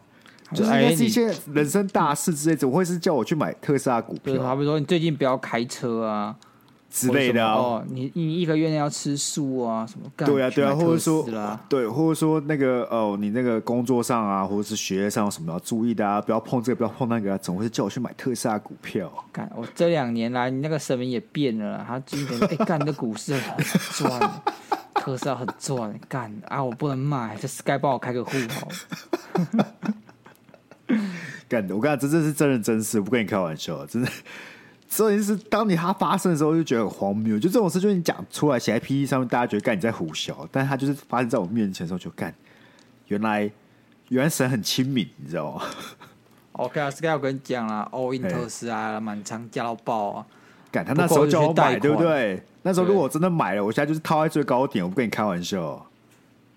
[0.53, 4.41] 就是应该是一些人生大事之类，怎么会是叫我去买特斯拉股票？
[4.41, 6.33] 好比说，你最近不要开车啊
[6.89, 7.83] 之类的哦。
[7.89, 10.09] 你你一个月内要吃素啊什么？
[10.15, 11.27] 对啊对啊，或者说
[11.67, 16.21] 对，或者说那个哦，你那个工作上啊，或者是学业上有什么要注意的啊？
[16.21, 19.11] 不要碰这个，不要碰那个啊，怎么会是叫我去买特斯拉股票？
[19.33, 24.41] 干，我这两年来，你那个神明也变了，他今年哎干，你的股市很赚，
[24.97, 28.67] 特斯拉很赚，干啊，我不能卖，这 Sky 帮我开个户好。
[31.49, 34.09] 干的，我跟你讲，这真是真人真事，我不跟你开玩笑，真的。
[34.89, 37.37] 所以是当你它发生的时候，就觉得很荒谬。
[37.37, 42.33] 就这种事，就是你讲出来写在 PPT 上面，大家觉得干你在胡笑，但是他就是发生在我面前的时候，就干，
[43.07, 43.51] 原来
[44.09, 45.63] 原来神很亲民，你知道吗
[46.53, 50.25] ？OK 啊，Sky 我跟你讲啦，all in 特斯拉满仓加到爆啊！
[50.71, 52.41] 干他那时候叫我买，对不对？
[52.63, 55.85] 那时候如果我真的买了，我现在就是套在最高点，我不跟你开玩笑。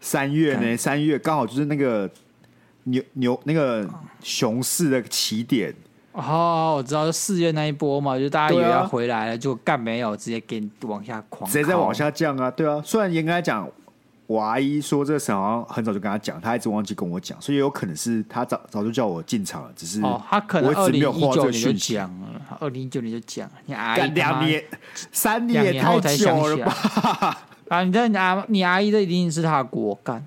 [0.00, 0.76] 三月呢？
[0.76, 2.10] 三月刚好就是那个
[2.84, 3.88] 牛牛那个
[4.22, 5.74] 熊市的起点。
[6.12, 12.50] 哦，我知道，就四月那一波嘛，就大家以为要回来了，就干没有，直接给你往下狂，直接再往下降啊！
[12.50, 13.68] 对啊，虽然严格来讲，
[14.30, 24.62] 我阿姨说这个神好像很早就跟他讲，他一直忘记跟我讲，所以有可能是他早早就叫我进场了，只是哦，他可能二零一九年就讲了，二零一九年就讲，你阿姨两年、
[25.10, 27.36] 三年也太久了吧？
[27.70, 30.24] 啊，你这你阿你阿姨这一定是他的果干，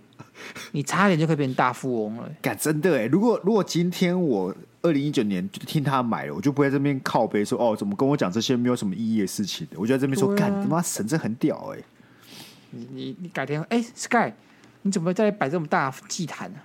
[0.74, 2.30] 你差点就可以变成大富翁了。
[2.44, 4.54] 干真的哎，如果如果今天我。
[4.86, 9.80] 二零一九年就听他买了，我就不会在这边靠背说哦，怎么跟我讲这些没有什么意义的事情的。
[9.80, 11.80] 我就在这边说，干他妈神真很屌哎！
[12.76, 14.34] 你你你改天哎，Sky，
[14.82, 16.60] 你怎么在摆这么大祭坛呢？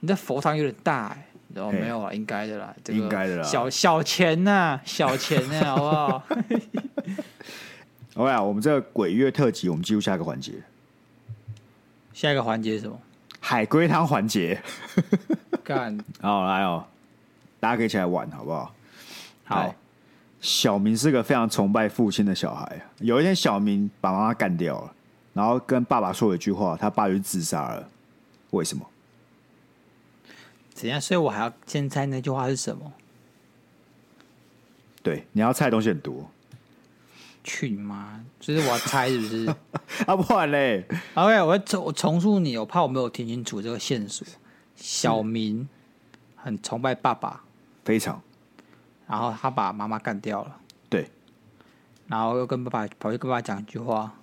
[0.00, 1.26] 你的佛堂有点大哎。
[1.54, 6.22] 哦，没有啊，应该的啦，应该的啦，小小钱呐，小钱呐， 好不好
[8.16, 10.52] ？OK 啊，我们这个鬼月特辑，我们进入下一个环节。
[12.12, 13.00] 下一个环节是什么？
[13.40, 14.60] 海龟汤环节。
[15.64, 16.84] 干， 好来哦。
[17.58, 18.74] 大家可以一起来玩，好不好？
[19.44, 19.74] 好。
[20.40, 22.80] 小明是个非常崇拜父亲的小孩。
[22.98, 24.92] 有一天，小明把妈妈干掉了，
[25.36, 27.86] 然后跟爸爸说了一句话，他爸就自杀了。
[28.52, 28.86] 为什么？
[30.72, 30.98] 怎样？
[30.98, 32.90] 所以我还要先猜那句话是什么？
[35.02, 36.30] 对，你要猜的东西很多。
[37.44, 38.18] 去你妈！
[38.40, 39.46] 就是我要猜，是不是？
[40.08, 40.86] 啊，不然嘞。
[41.14, 44.26] OK，我重我重述你，我怕我没有听清楚这个线索。
[44.74, 45.68] 小明。
[46.34, 47.42] 很崇拜爸爸，
[47.84, 48.22] 非常。
[49.06, 50.56] 然后他把妈妈干掉了，
[50.88, 51.10] 对。
[52.06, 54.14] 然后又跟爸爸跑去跟爸爸讲一句话，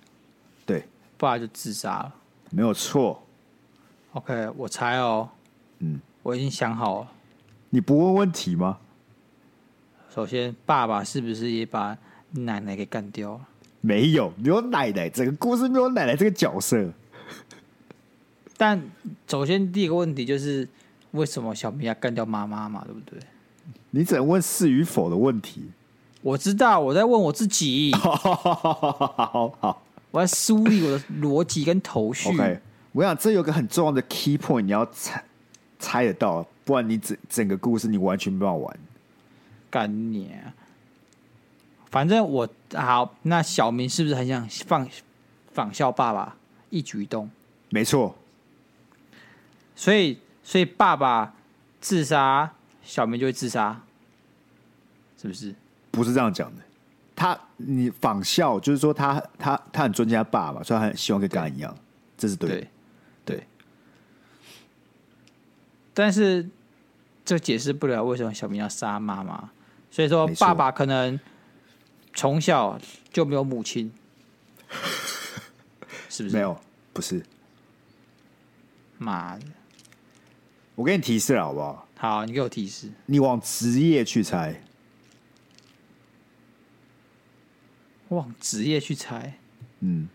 [1.16, 2.14] 对，爸爸就自杀了，
[2.50, 3.22] 没有错。
[4.12, 5.28] OK，我猜哦，
[5.78, 7.08] 嗯，我已经想好了。
[7.70, 8.78] 你不问问题吗？
[10.14, 11.96] 首先，爸爸是不是也把
[12.30, 13.40] 奶奶给干掉了？
[13.80, 16.92] 没有，没有奶奶，整个故事没有奶奶这个角色。
[18.56, 18.80] 但
[19.26, 20.68] 首先第一个问题就是。
[21.14, 22.82] 为什么小明要干掉妈妈嘛？
[22.84, 23.16] 对不对？
[23.90, 25.70] 你只能问是与否的问题。
[26.22, 27.92] 我知道，我在问我自己。
[27.94, 29.82] 好 好好，
[30.14, 32.28] 我在梳理我的逻辑跟头绪。
[32.28, 32.60] OK，
[32.92, 35.24] 我想这有个很重要的 key point，你要猜
[35.80, 38.78] 猜得到，不然你整整个故事你完全没办法玩。
[39.68, 40.30] 干你！
[40.34, 40.54] 啊
[41.90, 44.88] 反正我好，那小明是不是很想仿
[45.52, 46.36] 仿效爸爸
[46.70, 47.28] 一举一动？
[47.70, 48.16] 没错。
[49.74, 50.20] 所以。
[50.46, 51.34] 所以爸爸
[51.80, 52.52] 自杀，
[52.82, 53.80] 小明就会自杀，
[55.16, 55.54] 是不是？
[55.90, 56.60] 不是这样讲的。
[57.16, 61.76] 他你仿效，就是说他他他很尊敬他爸爸，所以他很希望跟他一样，
[62.16, 62.56] 这是对的。
[62.56, 62.68] 对，
[63.24, 63.46] 对。
[65.92, 66.48] 但是
[67.24, 69.50] 这解释不了为什么小明要杀妈妈。
[69.90, 71.20] 所以说，爸爸可能
[72.12, 72.76] 从小
[73.12, 73.92] 就没有母亲，
[76.10, 76.34] 是不是？
[76.34, 76.60] 没有，
[76.92, 77.24] 不是。
[78.98, 79.44] 妈的！
[80.74, 81.86] 我给你提示了，好不好？
[81.96, 82.90] 好，你给我提示。
[83.06, 84.60] 你往职业去猜。
[88.14, 89.34] 往职业去猜。
[89.80, 90.08] 嗯。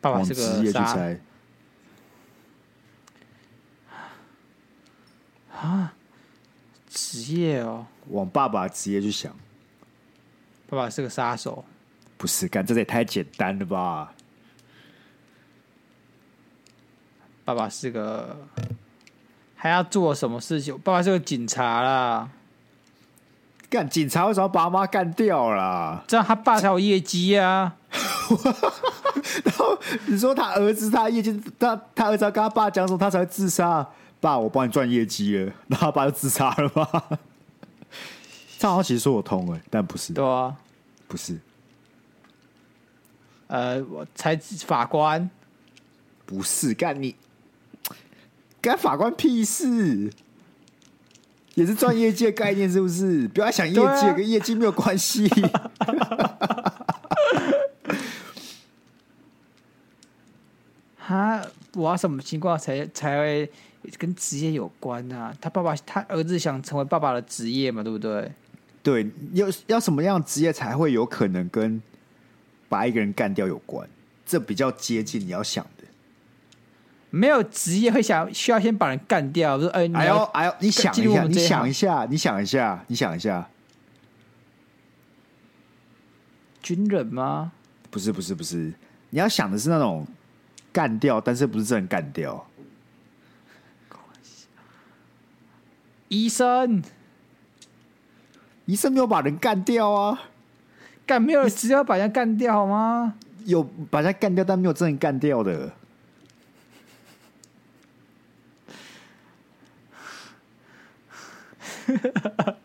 [0.00, 1.20] 爸爸是个职业去猜。
[5.52, 5.94] 啊？
[6.88, 7.86] 职业哦。
[8.08, 9.34] 往爸爸职业去想。
[10.68, 11.64] 爸爸是个杀手。
[12.16, 14.12] 不是，干这也太简单了吧？
[17.44, 18.48] 爸爸是个。
[19.58, 20.76] 还要做什么事情？
[20.78, 22.30] 爸爸是个警察啦，
[23.68, 26.04] 干警察为什么要把妈干掉了？
[26.06, 27.76] 这样他爸才有业绩啊。
[29.44, 33.86] 然后你说他儿子他业绩，他他儿子要跟他爸讲什么，他才会自杀？
[34.20, 36.88] 爸，我帮你赚业绩了， 然后他爸就自杀了吗？
[38.58, 40.12] 这好像其实说我通哎，但不是。
[40.12, 40.56] 对啊，
[41.08, 41.38] 不是。
[43.48, 45.28] 呃，我才法官
[46.24, 47.14] 不是干你。
[48.60, 50.12] 干法官屁事，
[51.56, 53.26] 也是赚业绩的概念，是不是？
[53.34, 53.80] 不要想业绩，
[54.14, 55.26] 跟业绩没有关系。
[60.98, 61.42] 他
[61.74, 63.50] 我要什么情况才才会
[63.96, 65.34] 跟职业有关呢、啊？
[65.40, 67.82] 他爸爸，他儿子想成为爸爸的职业嘛？
[67.82, 68.30] 对不对？
[68.82, 71.80] 对，要要什么样职业才会有可能跟
[72.68, 73.88] 把一个人干掉有关？
[74.26, 75.66] 这比较接近你要想。
[77.10, 83.48] 没有职业会想需要先把人干掉，说哎，哎呦哎呦，你想一下，你想一下，你想一下，你想一下，
[86.60, 87.52] 军人吗？
[87.90, 88.72] 不是不是不是，
[89.10, 90.06] 你要想的是那种
[90.72, 92.46] 干掉，但是不是真的干掉。
[96.08, 96.82] 医生，
[98.66, 100.20] 医生没有把人干掉啊？
[101.06, 103.14] 干没有人只要把人干掉好吗？
[103.44, 105.72] 有把人干掉，但没有真人干掉的。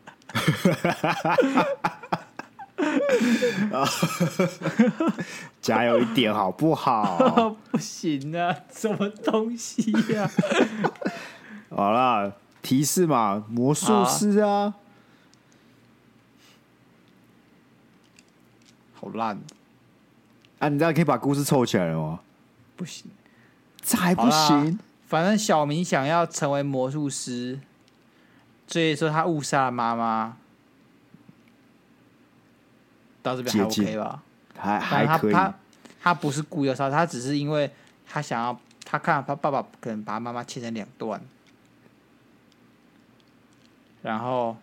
[5.62, 7.56] 加油一点好不好？
[7.72, 10.32] 不行啊，什么东西呀、啊？
[11.76, 14.74] 好啦，提示嘛，魔术师啊，
[18.94, 19.40] 好烂
[20.60, 20.70] 啊！
[20.70, 22.20] 你这样可以把故事凑起来了吗？
[22.76, 23.06] 不行，
[23.82, 24.80] 这还不行。
[25.08, 27.60] 反正小明想要成为魔术师，
[28.72, 30.36] 所以说他误杀了妈妈。
[33.24, 34.24] 到这边还 OK 吧？
[34.58, 35.32] 还还可以。
[35.32, 35.56] 他他，
[36.02, 37.70] 他不是故意要杀，他只是因为
[38.08, 41.22] 他想要，他看他爸爸可能把妈妈切成两段，
[44.02, 44.58] 然后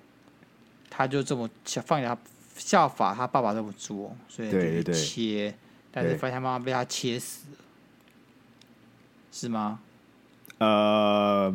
[0.90, 2.18] 他就这么放下
[2.56, 5.54] 效法他爸爸这么做，所以就切，对对对，
[5.92, 7.58] 但是发现他妈妈被他切死了，
[9.30, 9.78] 是吗？
[10.58, 11.54] 呃，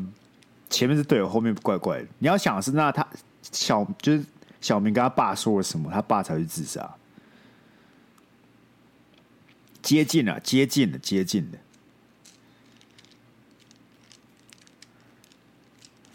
[0.73, 2.07] 前面是对，后面怪怪的。
[2.17, 3.07] 你要想的是，那他
[3.41, 4.23] 小就是。
[4.63, 5.91] 小明跟他爸说了什么？
[5.91, 6.89] 他爸才去自杀。
[9.81, 11.57] 接近了，接近了，接近了。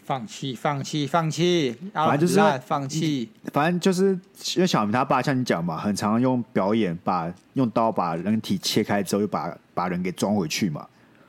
[0.03, 1.77] 放弃，放弃，放弃。
[1.93, 3.29] 反正就是放弃。
[3.53, 4.19] 反正就是
[4.55, 10.87] 因为小明他爸像你讲嘛，很常用表演把用刀把人体切开之后，又把把人给装回去嘛。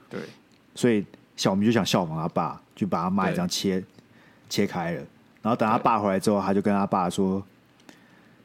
[0.08, 0.22] 对。
[0.74, 1.04] 所以
[1.36, 3.84] 小明就想效仿他爸，就把他妈也这样切
[4.48, 5.02] 切开了。
[5.42, 7.44] 然后等他爸回来之后，他就跟他爸说：“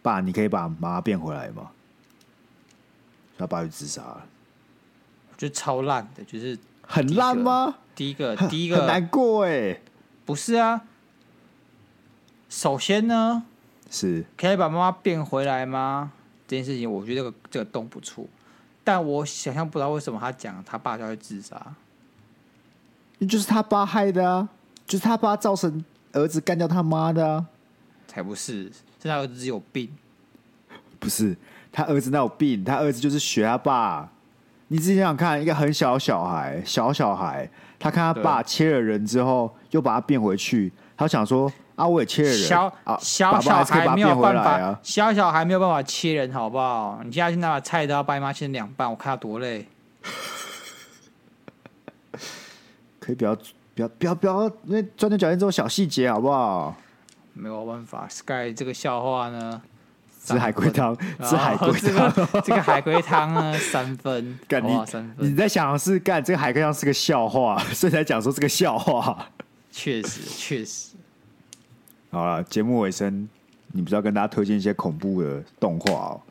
[0.04, 1.72] 爸，你可以把妈妈变回来吗？”
[3.40, 4.26] 他爸就自杀了。
[5.32, 7.78] 我觉得超烂的，就是很烂吗？
[7.96, 9.80] 第一个， 第一个很难过哎。
[10.26, 10.82] 不是啊，
[12.50, 13.44] 首先呢，
[13.90, 16.12] 是可以把妈妈变回来吗？
[16.46, 18.26] 这件事情，我觉得这个这个洞不错，
[18.84, 21.74] 但我想象不到为什么他讲他爸就会自杀，
[23.28, 24.50] 就是他爸害的啊，
[24.86, 25.84] 就是他爸造成。
[26.14, 27.46] 儿子干掉他妈的啊！
[28.08, 29.90] 才不是，是他儿子有病。
[30.98, 31.36] 不是，
[31.74, 32.64] 他儿子那有病？
[32.64, 34.10] 他儿子就是学他爸。
[34.70, 42.38] 你自己想想看，一个很小小孩，小小孩，他看他爸切了人之后，又把他变回去，他想说：啊，我也切了人。
[42.40, 47.02] 小啊，小小孩没有办法，啊、小小孩没有办法切人，好不好？
[47.04, 49.68] 你现在去拿把菜刀把你妈切成两半，我看他多累。
[53.06, 53.38] 可以不要。
[53.76, 54.46] 不要不要不要！
[54.64, 56.74] 因为钻牛角尖这种小细节，好不好？
[57.34, 59.62] 没有办法，Sky 这个笑话呢，
[60.24, 65.30] 吃海龟汤，吃海龟汤，这个这个海龟汤呢，三分， 干你三分。
[65.30, 69.28] 你在想的是干这个海龟汤是个笑话，所以才讲说这个笑话。
[69.74, 70.96] 确实确实。
[72.12, 73.28] 好了，节目尾声，
[73.74, 76.22] 你不是要跟大家推荐一些恐怖的动画哦？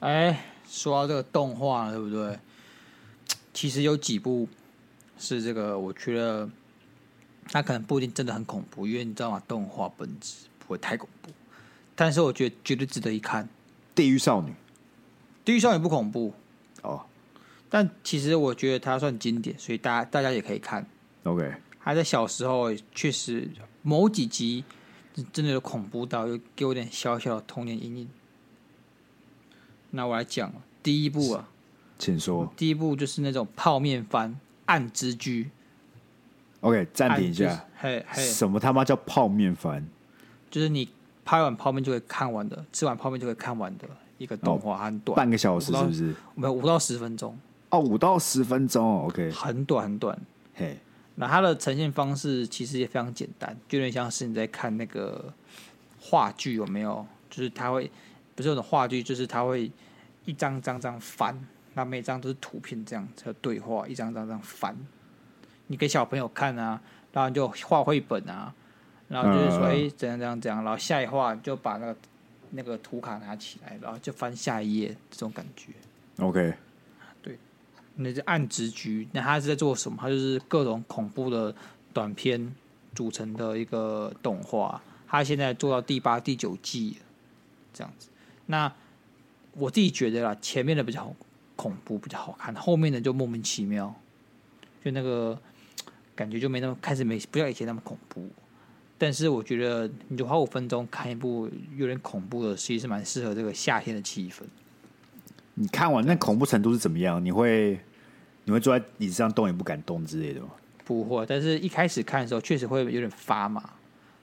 [0.00, 2.38] 哎，说到这个动画，对不对？
[3.54, 4.46] 其实有几部。
[5.22, 6.50] 是这个，我觉得
[7.44, 9.40] 它可能不一定真的很恐怖，因为你知道吗？
[9.46, 11.30] 动画本质不会太恐怖，
[11.94, 13.48] 但是我觉得绝对值得一看。
[13.94, 14.52] 地狱少女，
[15.44, 16.34] 地狱少女不恐怖
[16.82, 17.06] 哦，
[17.70, 20.84] 但其实我觉得它算经典，所以大家大家也可以看。
[21.22, 23.48] OK，还在小时候确实
[23.82, 24.64] 某几集
[25.32, 28.08] 真的有恐怖到，又给我点小小的童年阴影。
[29.90, 30.52] 那我来讲
[30.82, 31.48] 第一部啊，
[31.96, 32.52] 请说。
[32.56, 34.40] 第一部就是那种泡面番。
[34.72, 35.50] 暗之居
[36.60, 37.62] ，OK，暂停一下。
[37.76, 39.84] 嘿，嘿，什么他妈叫泡面番？
[40.50, 40.88] 就是你
[41.26, 46.14] 拍完泡面就会看完的，吃完泡面就会看完的一个动画，很短，半个小时是不是？
[46.34, 47.38] 没有五到十分钟。
[47.68, 50.18] 哦，五到十分钟，OK，很短很短。
[50.54, 50.78] 嘿，
[51.16, 55.30] 那它的呈现方式其实也非常简单，就有点像是你在看那个
[56.00, 57.06] 话剧，有没有？
[57.28, 57.90] 就是它会
[58.34, 59.70] 不是有种话剧，就是它会
[60.24, 61.38] 一张张张翻。
[61.74, 64.76] 那每张都是图片，这样才对话，一张张这样翻。
[65.68, 66.80] 你给小朋友看啊，
[67.12, 68.52] 然后你就画绘本啊，
[69.08, 71.96] 然后就是说，哎、嗯，怎样怎样怎样，然后下一画就把那个
[72.50, 75.72] 那个图卡拿起来，然后就翻下一页，这种感觉。
[76.18, 76.52] OK，
[77.22, 77.38] 对，
[77.94, 79.96] 那是暗之局，那他是在做什么？
[79.98, 81.54] 他就是各种恐怖的
[81.94, 82.54] 短片
[82.94, 86.98] 组成的一个动画，他现在做到第八、第九季，
[87.72, 88.08] 这样子。
[88.44, 88.70] 那
[89.54, 91.16] 我自己觉得啦，前面的比较好。
[91.62, 93.94] 恐怖比较好看，后面的就莫名其妙，
[94.84, 95.38] 就那个
[96.16, 98.28] 感觉就没那么开始没不像以前那么恐怖。
[98.98, 104.42] 但是我觉得你就花五分钟看一部有点恐怖的，其实是蛮适合这个夏天的气氛。
[105.54, 107.24] 你看完那恐怖程度是怎么样？
[107.24, 107.78] 你会
[108.44, 110.48] 你会坐在椅子上动也不敢动之类的吗？
[110.84, 113.62] 不会，但是一开始看的时候确实会有点发麻，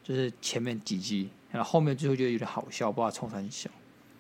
[0.04, 3.70] 就是前面几集，然后后面就会觉得有点好笑，不知道冲三小。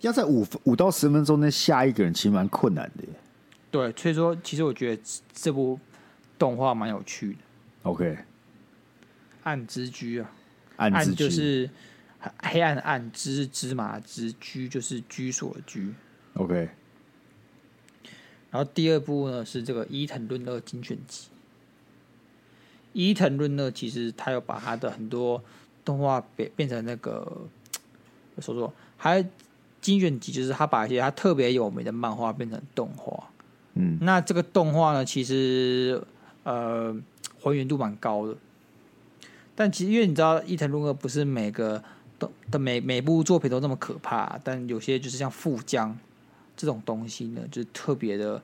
[0.01, 3.09] 要在五五到十分钟内下一个人，其实蛮困难的耶。
[3.71, 5.01] 对，所以说其实我觉得
[5.33, 5.79] 这部
[6.37, 7.39] 动画蛮有趣的。
[7.83, 8.17] OK，
[9.43, 10.29] 暗之居啊，
[10.77, 11.69] 暗之居就是
[12.43, 15.93] 黑暗的暗，芝是芝麻之居就是居所的居。
[16.33, 16.69] OK，
[18.51, 21.27] 然后第二部呢是这个伊藤润二精选集。
[22.93, 25.43] 伊藤润二其实他有把他的很多
[25.85, 27.47] 动画变变成那个，
[28.35, 29.23] 我说说，还
[29.89, 33.29] 精选集就是他把一些他特别有名的漫画变成动画。
[33.73, 36.01] 嗯，那这个动画呢，其实
[36.43, 36.95] 呃
[37.39, 38.35] 还原度蛮高的。
[39.55, 41.83] 但其实因为你知道伊藤润二不是每个
[42.17, 45.97] 都的每每部作品都那么可怕，但有些就是像富江
[46.55, 48.41] 这种东西呢，就是特别的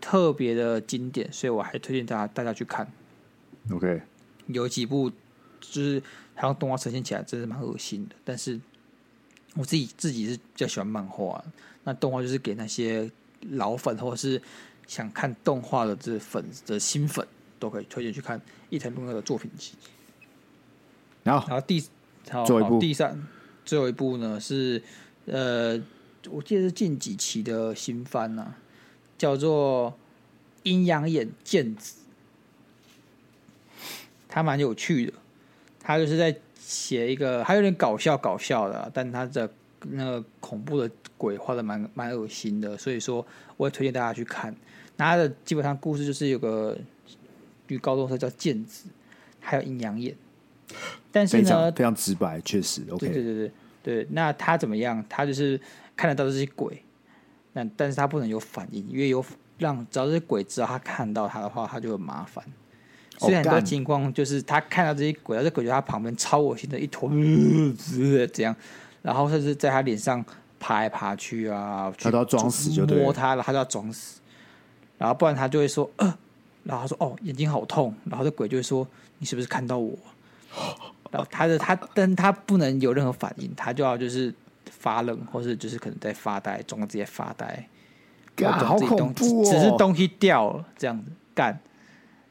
[0.00, 2.90] 特别的经典，所以我还推荐大家大家去看。
[3.70, 4.02] OK，
[4.48, 5.10] 有几部
[5.60, 6.02] 就是
[6.34, 8.58] 它用动画呈现起来真是蛮恶心的，但是
[9.54, 11.44] 我自己自己是比较喜欢漫画，
[11.84, 13.10] 那动画就是给那些
[13.50, 14.40] 老粉或者是
[14.86, 17.26] 想看动画的这粉的新粉
[17.58, 19.72] 都可以推荐去看伊藤润二的作品集。
[21.22, 21.84] 然后，然后第
[22.30, 23.26] 好最后一部第三
[23.64, 24.82] 最后一部呢是
[25.26, 25.80] 呃，
[26.30, 28.58] 我记得是近几期的新番呐、啊，
[29.18, 29.90] 叫做
[30.62, 31.96] 《阴阳眼剑子》。
[34.28, 35.12] 它蛮有趣的，
[35.80, 36.38] 它就是在
[36.70, 39.50] 写一个，还有点搞笑搞笑的，但他的
[39.88, 44.54] 那个恐怖的鬼画的蛮蛮恶心的，所以说我也推荐大家去看。
[44.96, 46.78] 那他的基本上故事就是有个
[47.66, 48.88] 女高中生叫剑子，
[49.40, 50.14] 还有阴阳眼，
[51.10, 53.08] 但是呢，非常直白，确实 OK。
[53.08, 53.52] 对对对对
[53.82, 55.04] 对，那他怎么样？
[55.08, 55.60] 他就是
[55.96, 56.84] 看得到这些鬼，
[57.54, 59.24] 那但是他不能有反应，因为有
[59.58, 62.44] 让只要这些鬼知道他看到他的话，他就很麻烦。
[63.20, 68.56] 所以很多情况就是他看到这些鬼，这鬼就在他旁边超恶心的一坨，呃，这样，
[69.02, 70.24] 然后甚至在他脸上
[70.58, 74.20] 爬来爬去啊，他都要装死就对，摸他了，他都要装死，
[74.96, 76.06] 然后不然他就会说呃，
[76.64, 79.94] 然后他说哦眼睛好痛，然后这鬼就会说你是不是看到我？
[81.10, 84.34] 然后他的他但他不能有任何反应，他就要就是
[84.70, 87.68] 发愣，或是就是可能在发呆，装自己在发呆，
[88.34, 91.60] 干好恐怖哦，只是东西掉了这样子干。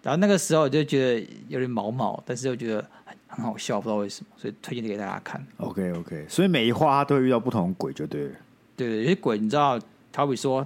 [0.01, 5.45] 然后那个时候我就觉得有点毛毛，但是又觉得很很好笑，不知道为什么，所以推荐给大家看。
[5.57, 8.35] OK OK，所以每一话他都会遇到不同的鬼，就对了。
[8.77, 9.79] 对对，有些鬼你知道，
[10.15, 10.65] 好比说，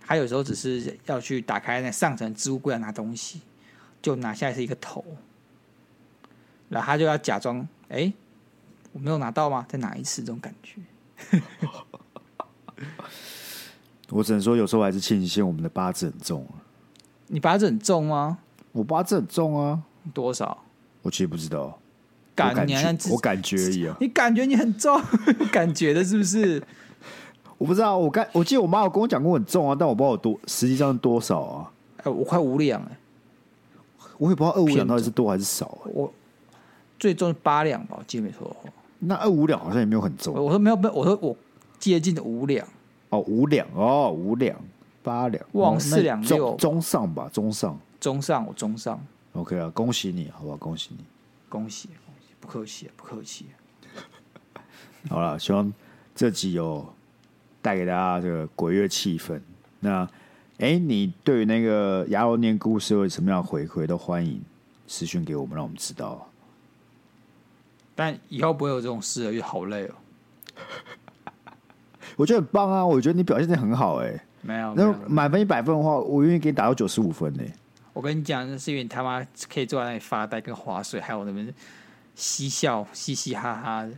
[0.00, 3.42] 他有时候只是要去打开那上层置物柜拿东西，
[4.00, 5.04] 就拿下来是一个头，
[6.70, 8.10] 然后他就要假装哎，
[8.92, 9.66] 我没有拿到吗？
[9.68, 10.80] 再拿一次这种感觉。
[14.08, 16.46] 我只能说，有时候还是庆幸我们的八字很重。
[17.28, 18.38] 你八字很重吗？
[18.72, 19.78] 我八字很重啊，
[20.12, 20.58] 多少？
[21.02, 21.78] 我其实不知道，
[22.34, 23.96] 感觉，觉我感觉而已啊。
[24.00, 25.00] 你感觉你很重，
[25.52, 26.62] 感觉的是不是？
[27.58, 31.70] 我不知道，我感我记得我妈有跟我讲过很重啊，但我不知道我多，实际上多少啊？
[31.98, 32.96] 哎、欸，我快五两哎，
[34.18, 35.90] 我也不知道二五两到底是多还是少、欸。
[35.92, 36.12] 我
[36.98, 38.56] 最重是八两吧，我记得没错。
[39.00, 40.34] 那二五两好像也没有很重。
[40.34, 41.36] 我说没有没有，我说我
[41.78, 42.66] 接近的五两。
[43.10, 44.56] 哦，五两哦，五两
[45.02, 47.78] 八两，往四两六中上吧，中上。
[48.02, 49.00] 中上，我中上
[49.34, 50.56] ，OK 啊，恭喜你，好不好？
[50.56, 51.04] 恭喜你，
[51.48, 53.46] 恭喜恭喜，不客气不客气。
[55.08, 55.72] 好了，希望
[56.12, 56.84] 这集有
[57.62, 59.40] 带给大家这个鬼月气氛。
[59.78, 60.02] 那，
[60.58, 64.42] 哎、欸，你对于那个牙肉念故事有什么样的回馈，都欢迎
[64.88, 66.28] 私讯给我们，让我们知道。
[67.94, 69.94] 但以后不会有这种事了，因为好累哦。
[72.16, 77.54] 我觉得很棒啊，我觉得你表现得很好、欸，哎，没有，那满分一百分的话，我愿意给你打到九十五分呢、欸。
[77.92, 81.52] 我跟你讲，那是因为你他妈可以坐在那里发呆跟划水，还有那边
[82.14, 83.90] 嬉笑嘻嘻哈哈的。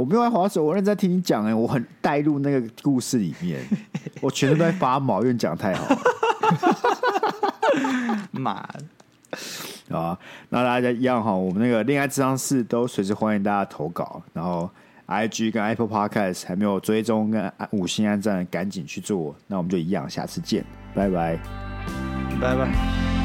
[0.00, 3.60] 我没有在划水，我认真在听你讲哎，我很带入那个故事里面，
[4.22, 5.98] 我全身都在发毛，因为你讲太好了。
[8.32, 10.16] 妈的啊！
[10.48, 14.70] 那大家一样哈，我们那个恋爱智商室都随时欢迎大家投稿，然后
[15.08, 19.34] IG 跟 Apple Podcast 还没有追踪跟五星安赞，赶紧去做。
[19.48, 22.19] 那我们就一样，下次见，拜拜。
[22.40, 23.19] 拜拜。